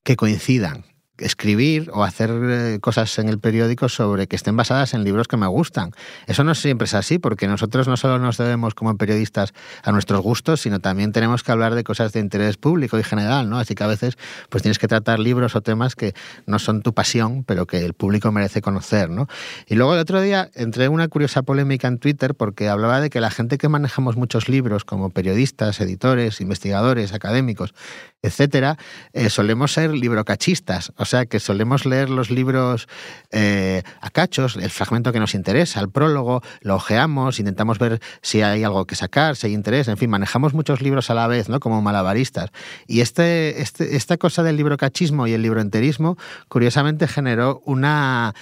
que 0.03 0.17
coincidan 0.17 0.87
escribir 1.23 1.91
o 1.93 2.05
hacer 2.05 2.31
eh, 2.31 2.79
cosas 2.81 3.19
en 3.19 3.29
el 3.29 3.39
periódico 3.39 3.89
sobre 3.89 4.27
que 4.27 4.37
estén 4.37 4.57
basadas 4.57 4.95
en 4.95 5.05
libros 5.05 5.29
que 5.29 5.37
me 5.37 5.47
gustan. 5.47 5.93
Eso 6.27 6.45
no 6.45 6.55
siempre 6.55 6.87
es 6.87 6.95
así, 6.95 7.19
porque 7.19 7.47
nosotros 7.47 7.89
no 7.89 7.97
solo 7.97 8.19
nos 8.19 8.37
debemos 8.39 8.75
como 8.75 8.97
periodistas 8.97 9.55
a 9.83 9.93
nuestros 9.93 10.21
gustos, 10.21 10.61
sino 10.61 10.81
también 10.81 11.13
tenemos 11.13 11.43
que 11.43 11.53
hablar 11.53 11.75
de 11.75 11.85
cosas 11.85 12.13
de 12.13 12.21
interés 12.21 12.57
público 12.57 12.99
y 12.99 13.03
general, 13.03 13.49
¿no? 13.49 13.59
Así 13.59 13.75
que 13.75 13.85
a 13.85 13.87
veces 13.87 14.17
pues 14.49 14.63
tienes 14.63 14.79
que 14.79 14.89
tratar 14.89 15.19
libros 15.19 15.57
o 15.57 15.61
temas 15.61 15.97
que 15.97 16.15
no 16.47 16.59
son 16.59 16.83
tu 16.83 16.93
pasión, 16.93 17.45
pero 17.45 17.67
que 17.67 17.85
el 17.85 17.95
público 17.95 18.31
merece 18.33 18.61
conocer, 18.61 19.11
¿no? 19.11 19.29
Y 19.67 19.75
luego 19.75 19.95
el 19.95 20.01
otro 20.01 20.21
día 20.21 20.51
entré 20.55 20.87
en 20.87 20.93
una 20.93 21.09
curiosa 21.09 21.43
polémica 21.43 21.89
en 21.89 21.99
Twitter 21.99 22.35
porque 22.35 22.69
hablaba 22.69 23.01
de 23.01 23.11
que 23.11 23.21
la 23.21 23.31
gente 23.31 23.59
que 23.59 23.69
manejamos 23.69 24.17
muchos 24.17 24.49
libros 24.49 24.85
como 24.85 25.11
periodistas, 25.11 25.81
editores, 25.81 26.41
investigadores, 26.41 27.13
académicos, 27.13 27.75
etcétera, 28.23 28.79
eh, 29.13 29.29
solemos 29.29 29.73
ser 29.73 29.93
librocachistas, 29.93 30.93
o 30.97 31.05
sea 31.05 31.27
que 31.27 31.41
solemos 31.41 31.85
leer 31.85 32.09
los 32.09 32.31
libros 32.31 32.89
eh, 33.33 33.83
a 34.01 34.11
cachos, 34.11 34.57
el 34.57 34.71
fragmento 34.71 35.13
que 35.13 35.19
nos 35.19 35.35
interesa, 35.35 35.81
el 35.81 35.91
prólogo, 35.91 36.43
lo 36.61 36.77
ojeamos, 36.77 37.41
intentamos 37.41 37.79
ver 37.79 38.01
si 38.23 38.43
hay 38.43 38.63
algo 38.63 38.87
que 38.87 38.95
sacar, 38.95 39.37
si 39.37 39.49
hay 39.49 39.55
interés, 39.55 39.89
en 39.89 39.97
fin, 39.97 40.09
manejamos 40.09 40.55
muchos 40.55 40.81
libros 40.81 41.11
a 41.11 41.15
la 41.15 41.27
vez, 41.27 41.49
¿no? 41.49 41.59
Como 41.59 41.83
malabaristas. 41.83 42.51
Y 42.87 43.01
este, 43.01 43.61
este 43.61 43.97
esta 43.97 44.17
cosa 44.17 44.43
del 44.43 44.57
librocachismo 44.57 45.27
y 45.27 45.33
el 45.33 45.43
libroenterismo, 45.43 46.17
curiosamente 46.49 47.09
generó 47.09 47.63
una 47.65 48.35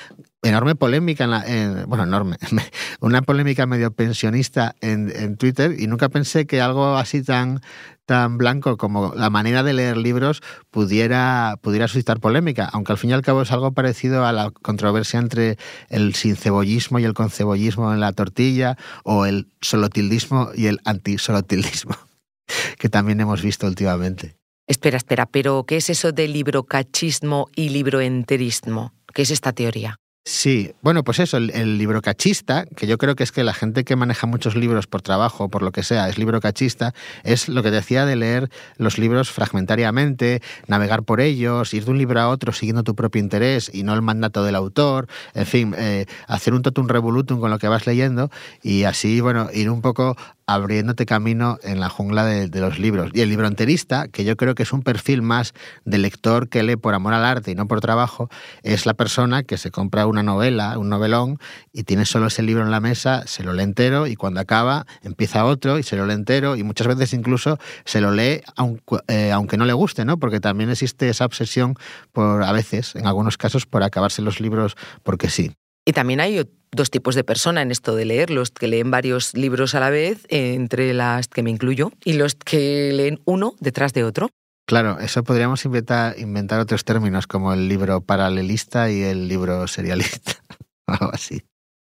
enorme 0.43 0.75
polémica, 0.75 1.25
en 1.25 1.31
la, 1.31 1.85
bueno, 1.87 2.05
enorme, 2.05 2.37
una 3.01 3.23
polémica 3.23 3.67
medio 3.67 3.91
pensionista 3.93 4.75
en, 4.81 5.13
en, 5.15 5.37
Twitter 5.37 5.75
y 5.79 5.87
nunca 5.87 6.09
pensé 6.09 6.47
que 6.47 6.61
algo 6.61 6.97
así 6.97 7.23
tan, 7.23 7.61
tan 8.07 8.39
blanco 8.39 8.77
como 8.77 9.13
la 9.15 9.31
manera 9.31 9.63
de 9.63 9.75
leer 9.75 9.97
libros 9.97 10.43
pudiera, 10.71 11.59
pudiera 11.61 11.89
suscitar 11.89 12.21
polémica, 12.21 12.69
aunque 12.73 12.93
al 12.93 12.99
fin 12.99 13.11
y 13.11 13.13
al 13.13 13.23
cabo 13.23 13.43
es 13.43 13.53
algo 13.53 13.73
parecido 13.73 14.25
a 14.25 14.33
la 14.33 14.51
controversia 14.51 15.21
entre 15.21 15.59
el 15.89 16.15
sincebollismo 16.15 16.99
y 16.99 17.05
el 17.05 17.15
concebollismo 17.15 17.93
en 17.93 18.01
la 18.01 18.13
tortilla 18.13 18.77
o 19.05 19.27
el 19.27 19.49
solotildismo 19.61 20.51
y 20.55 20.67
el 20.67 20.81
antisolotildismo, 20.85 21.97
que 22.79 22.89
también 22.89 23.21
hemos 23.21 23.43
visto 23.43 23.67
últimamente. 23.67 24.37
Espera, 24.67 24.97
espera, 24.97 25.27
pero 25.27 25.65
¿qué 25.65 25.77
es 25.77 25.91
eso 25.91 26.13
de 26.13 26.29
librocachismo 26.29 27.49
y 27.57 27.71
libroenterismo? 27.71 28.93
¿Qué 29.13 29.23
es 29.23 29.31
esta 29.31 29.53
teoría? 29.53 29.97
Sí, 30.33 30.75
bueno, 30.81 31.03
pues 31.03 31.19
eso, 31.19 31.39
el, 31.39 31.77
libro 31.77 32.01
cachista, 32.03 32.65
que 32.77 32.87
yo 32.87 32.99
creo 32.99 33.17
que 33.17 33.25
es 33.25 33.33
que 33.33 33.43
la 33.43 33.53
gente 33.53 33.83
que 33.83 33.97
maneja 33.97 34.29
muchos 34.29 34.55
libros 34.55 34.87
por 34.87 35.03
trabajo 35.03 35.45
o 35.45 35.49
por 35.49 35.63
lo 35.63 35.73
que 35.73 35.83
sea, 35.83 36.09
es 36.09 36.19
libro 36.19 36.41
cachista, 36.41 36.95
es 37.25 37.49
lo 37.49 37.65
que 37.65 37.73
decía 37.73 38.07
de 38.07 38.15
leer 38.15 38.49
los 38.77 38.97
libros 38.97 39.33
fragmentariamente, 39.33 40.41
navegar 40.69 41.03
por 41.03 41.21
ellos, 41.21 41.75
ir 41.75 41.85
de 41.85 41.91
un 41.91 41.99
libro 41.99 42.21
a 42.21 42.29
otro 42.29 42.53
siguiendo 42.53 42.85
tu 42.85 42.95
propio 42.95 43.21
interés 43.21 43.73
y 43.75 43.83
no 43.83 43.93
el 43.93 44.03
mandato 44.03 44.45
del 44.45 44.55
autor, 44.55 45.09
en 45.35 45.47
fin, 45.47 45.75
eh, 45.77 46.07
hacer 46.29 46.55
un 46.55 46.63
totum 46.63 46.87
revolutum 46.87 47.41
con 47.41 47.51
lo 47.51 47.59
que 47.59 47.67
vas 47.67 47.89
leyendo 47.89 48.31
y 48.63 48.85
así, 48.85 49.21
bueno, 49.21 49.49
ir 49.53 49.69
un 49.69 49.83
poco 49.83 50.17
abriéndote 50.55 51.07
camino 51.07 51.59
en 51.63 51.79
la 51.79 51.89
jungla 51.89 52.25
de, 52.25 52.61
los 52.61 52.79
libros. 52.81 53.11
Y 53.15 53.21
el 53.21 53.29
libro 53.29 53.47
enterista, 53.47 54.09
que 54.09 54.25
yo 54.25 54.37
creo 54.37 54.57
que 54.57 54.65
es 54.65 54.73
un 54.73 54.83
perfil 54.83 55.23
más 55.23 55.55
de 55.85 55.99
lector 55.99 56.49
que 56.49 56.65
lee 56.65 56.75
por 56.75 56.95
amor 56.95 57.15
al 57.15 57.25
arte 57.25 57.53
y 57.53 57.55
no 57.55 57.69
por 57.69 57.81
trabajo, 57.81 58.29
es 58.65 58.85
la 58.85 58.95
persona 58.95 59.45
que 59.45 59.59
se 59.59 59.71
compra 59.71 60.07
una 60.07 60.25
novela, 60.25 60.77
un 60.77 60.89
novelón, 60.89 61.39
y 61.73 61.85
tiene 61.85 62.05
solo 62.05 62.27
ese 62.27 62.43
libro 62.43 62.65
en 62.65 62.73
la 62.73 62.81
mesa, 62.81 63.27
se 63.27 63.45
lo 63.45 63.53
lee 63.53 63.63
entero 63.63 64.09
y 64.09 64.17
cuando 64.17 64.41
acaba 64.41 64.87
empieza 65.03 65.45
otro 65.45 65.79
y 65.79 65.85
se 65.85 65.95
lo 65.97 66.05
lee 66.05 66.15
entero 66.15 66.57
y 66.57 66.65
muchas 66.65 66.89
veces 66.89 67.15
incluso 67.15 67.59
se 67.85 68.01
lo 68.01 68.11
lee 68.11 68.43
aunque, 68.57 68.97
eh, 69.07 69.31
aunque 69.31 69.57
no 69.57 69.65
le 69.65 69.73
guste, 69.73 70.05
¿no? 70.05 70.19
Porque 70.19 70.41
también 70.41 70.71
existe 70.71 71.09
esa 71.09 71.27
obsesión 71.27 71.77
por, 72.13 72.43
a 72.43 72.51
veces, 72.51 72.97
en 72.97 73.07
algunos 73.07 73.39
casos, 73.39 73.67
por 73.67 73.85
acabarse 73.85 74.21
los 74.21 74.41
libros 74.41 74.77
porque 75.05 75.31
sí. 75.31 75.53
Y 75.85 75.93
también 75.93 76.21
hay 76.21 76.45
dos 76.73 76.91
tipos 76.91 77.15
de 77.15 77.25
persona 77.25 77.63
en 77.63 77.71
esto 77.71 77.95
de 77.95 78.05
leer, 78.05 78.31
los 78.31 78.51
que 78.51 78.69
leen 78.69 78.91
varios 78.91 79.35
libros 79.35 79.75
a 79.75 79.81
la 79.81 79.91
vez, 79.91 80.27
entre 80.29 80.95
las 80.95 81.29
que 81.29 81.43
me 81.43 81.51
incluyo, 81.51 81.93
y 82.05 82.15
los 82.15 82.35
que 82.35 82.93
leen 82.93 83.21
uno 83.25 83.55
detrás 83.61 83.93
de 83.93 84.05
otro. 84.05 84.31
Claro, 84.67 85.01
eso 85.01 85.25
podríamos 85.25 85.65
inventar, 85.65 86.17
inventar 86.19 86.61
otros 86.61 86.85
términos 86.85 87.27
como 87.27 87.53
el 87.53 87.69
libro 87.69 88.03
paralelista 88.03 88.91
y 88.91 89.03
el 89.03 89.27
libro 89.27 89.67
serialista, 89.67 90.33
algo 90.87 91.11
así. 91.13 91.43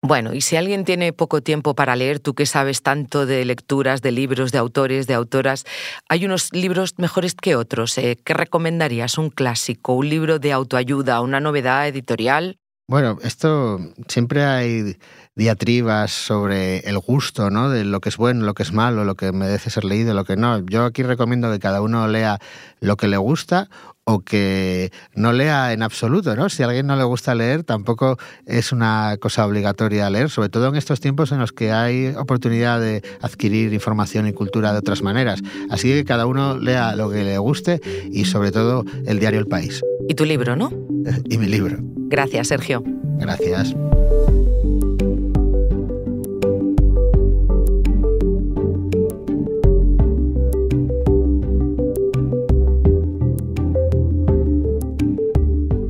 Bueno, 0.01 0.33
y 0.33 0.43
si 0.43 0.55
alguien 0.55 0.85
tiene 0.85 1.13
poco 1.13 1.43
tiempo 1.43 1.75
para 1.75 1.97
leer, 1.97 2.21
tú 2.21 2.35
que 2.35 2.47
sabes 2.47 2.83
tanto 2.83 3.27
de 3.27 3.45
lecturas, 3.45 4.01
de 4.01 4.13
libros, 4.13 4.53
de 4.53 4.59
autores, 4.59 5.09
de 5.09 5.15
autoras, 5.15 5.65
hay 6.09 6.25
unos 6.25 6.53
libros 6.53 6.95
mejores 6.99 7.35
que 7.35 7.57
otros. 7.57 7.99
¿eh? 7.99 8.17
¿Qué 8.25 8.33
recomendarías? 8.33 9.19
¿Un 9.19 9.31
clásico, 9.31 9.95
un 9.95 10.09
libro 10.09 10.39
de 10.39 10.53
autoayuda, 10.53 11.21
una 11.21 11.41
novedad 11.41 11.89
editorial? 11.89 12.59
Bueno, 12.91 13.19
esto 13.23 13.79
siempre 14.09 14.47
hay 14.47 14.97
diatribas 15.37 16.11
sobre 16.11 16.79
el 16.79 16.99
gusto, 16.99 17.51
¿no? 17.51 17.69
De 17.69 17.85
lo 17.85 18.01
que 18.01 18.09
es 18.09 18.17
bueno, 18.17 18.47
lo 18.47 18.55
que 18.55 18.63
es 18.63 18.73
malo, 18.73 19.05
lo 19.05 19.15
que 19.15 19.31
merece 19.31 19.69
ser 19.69 19.85
leído, 19.85 20.15
lo 20.15 20.25
que 20.25 20.37
no. 20.37 20.65
Yo 20.65 20.87
aquí 20.87 21.03
recomiendo 21.03 21.53
que 21.53 21.59
cada 21.59 21.83
uno 21.83 22.09
lea 22.09 22.39
lo 22.81 22.97
que 22.97 23.07
le 23.07 23.19
gusta 23.19 23.69
o 24.05 24.21
que 24.21 24.91
no 25.15 25.35
lea 25.35 25.75
en 25.75 25.83
absoluto, 25.83 26.35
¿no? 26.35 26.49
Si 26.49 26.63
a 26.63 26.67
alguien 26.67 26.87
no 26.87 26.97
le 26.97 27.05
gusta 27.05 27.35
leer, 27.35 27.63
tampoco 27.63 28.17
es 28.47 28.73
una 28.73 29.19
cosa 29.21 29.45
obligatoria 29.45 30.09
leer, 30.09 30.31
sobre 30.31 30.49
todo 30.49 30.69
en 30.69 30.77
estos 30.77 30.99
tiempos 30.99 31.31
en 31.31 31.41
los 31.41 31.53
que 31.53 31.73
hay 31.73 32.15
oportunidad 32.17 32.81
de 32.81 33.03
adquirir 33.21 33.75
información 33.75 34.27
y 34.29 34.33
cultura 34.33 34.73
de 34.73 34.79
otras 34.79 35.03
maneras. 35.03 35.43
Así 35.69 35.89
que 35.89 36.07
cada 36.07 36.25
uno 36.25 36.57
lea 36.57 36.97
lo 36.97 37.11
que 37.11 37.23
le 37.23 37.37
guste 37.37 37.83
y 38.11 38.25
sobre 38.25 38.51
todo 38.51 38.83
el 39.05 39.21
diario 39.21 39.41
El 39.41 39.47
País. 39.47 39.83
Y 40.09 40.15
tu 40.15 40.25
libro, 40.25 40.57
¿no? 40.57 40.73
y 41.29 41.39
mi 41.39 41.47
libro. 41.47 41.77
Gracias, 42.09 42.49
Sergio. 42.49 42.83
Gracias. 43.19 43.77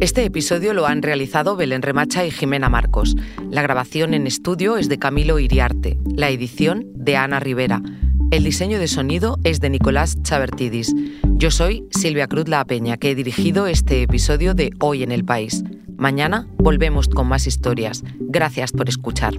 Este 0.00 0.24
episodio 0.24 0.74
lo 0.74 0.86
han 0.86 1.02
realizado 1.02 1.54
Belén 1.54 1.82
Remacha 1.82 2.24
y 2.26 2.32
Jimena 2.32 2.68
Marcos. 2.68 3.14
La 3.50 3.62
grabación 3.62 4.14
en 4.14 4.26
estudio 4.26 4.76
es 4.76 4.88
de 4.88 4.98
Camilo 4.98 5.38
Iriarte, 5.38 5.96
la 6.16 6.30
edición 6.30 6.86
de 6.94 7.16
Ana 7.16 7.38
Rivera. 7.38 7.82
El 8.30 8.44
diseño 8.44 8.78
de 8.78 8.88
sonido 8.88 9.38
es 9.44 9.60
de 9.60 9.70
Nicolás 9.70 10.22
Chavertidis. 10.22 10.94
Yo 11.38 11.52
soy 11.52 11.86
Silvia 11.92 12.26
Cruz 12.26 12.48
La 12.48 12.64
Peña, 12.64 12.96
que 12.96 13.12
he 13.12 13.14
dirigido 13.14 13.68
este 13.68 14.02
episodio 14.02 14.54
de 14.54 14.72
Hoy 14.80 15.04
en 15.04 15.12
el 15.12 15.24
País. 15.24 15.62
Mañana 15.96 16.48
volvemos 16.56 17.06
con 17.06 17.28
más 17.28 17.46
historias. 17.46 18.02
Gracias 18.18 18.72
por 18.72 18.88
escuchar. 18.88 19.34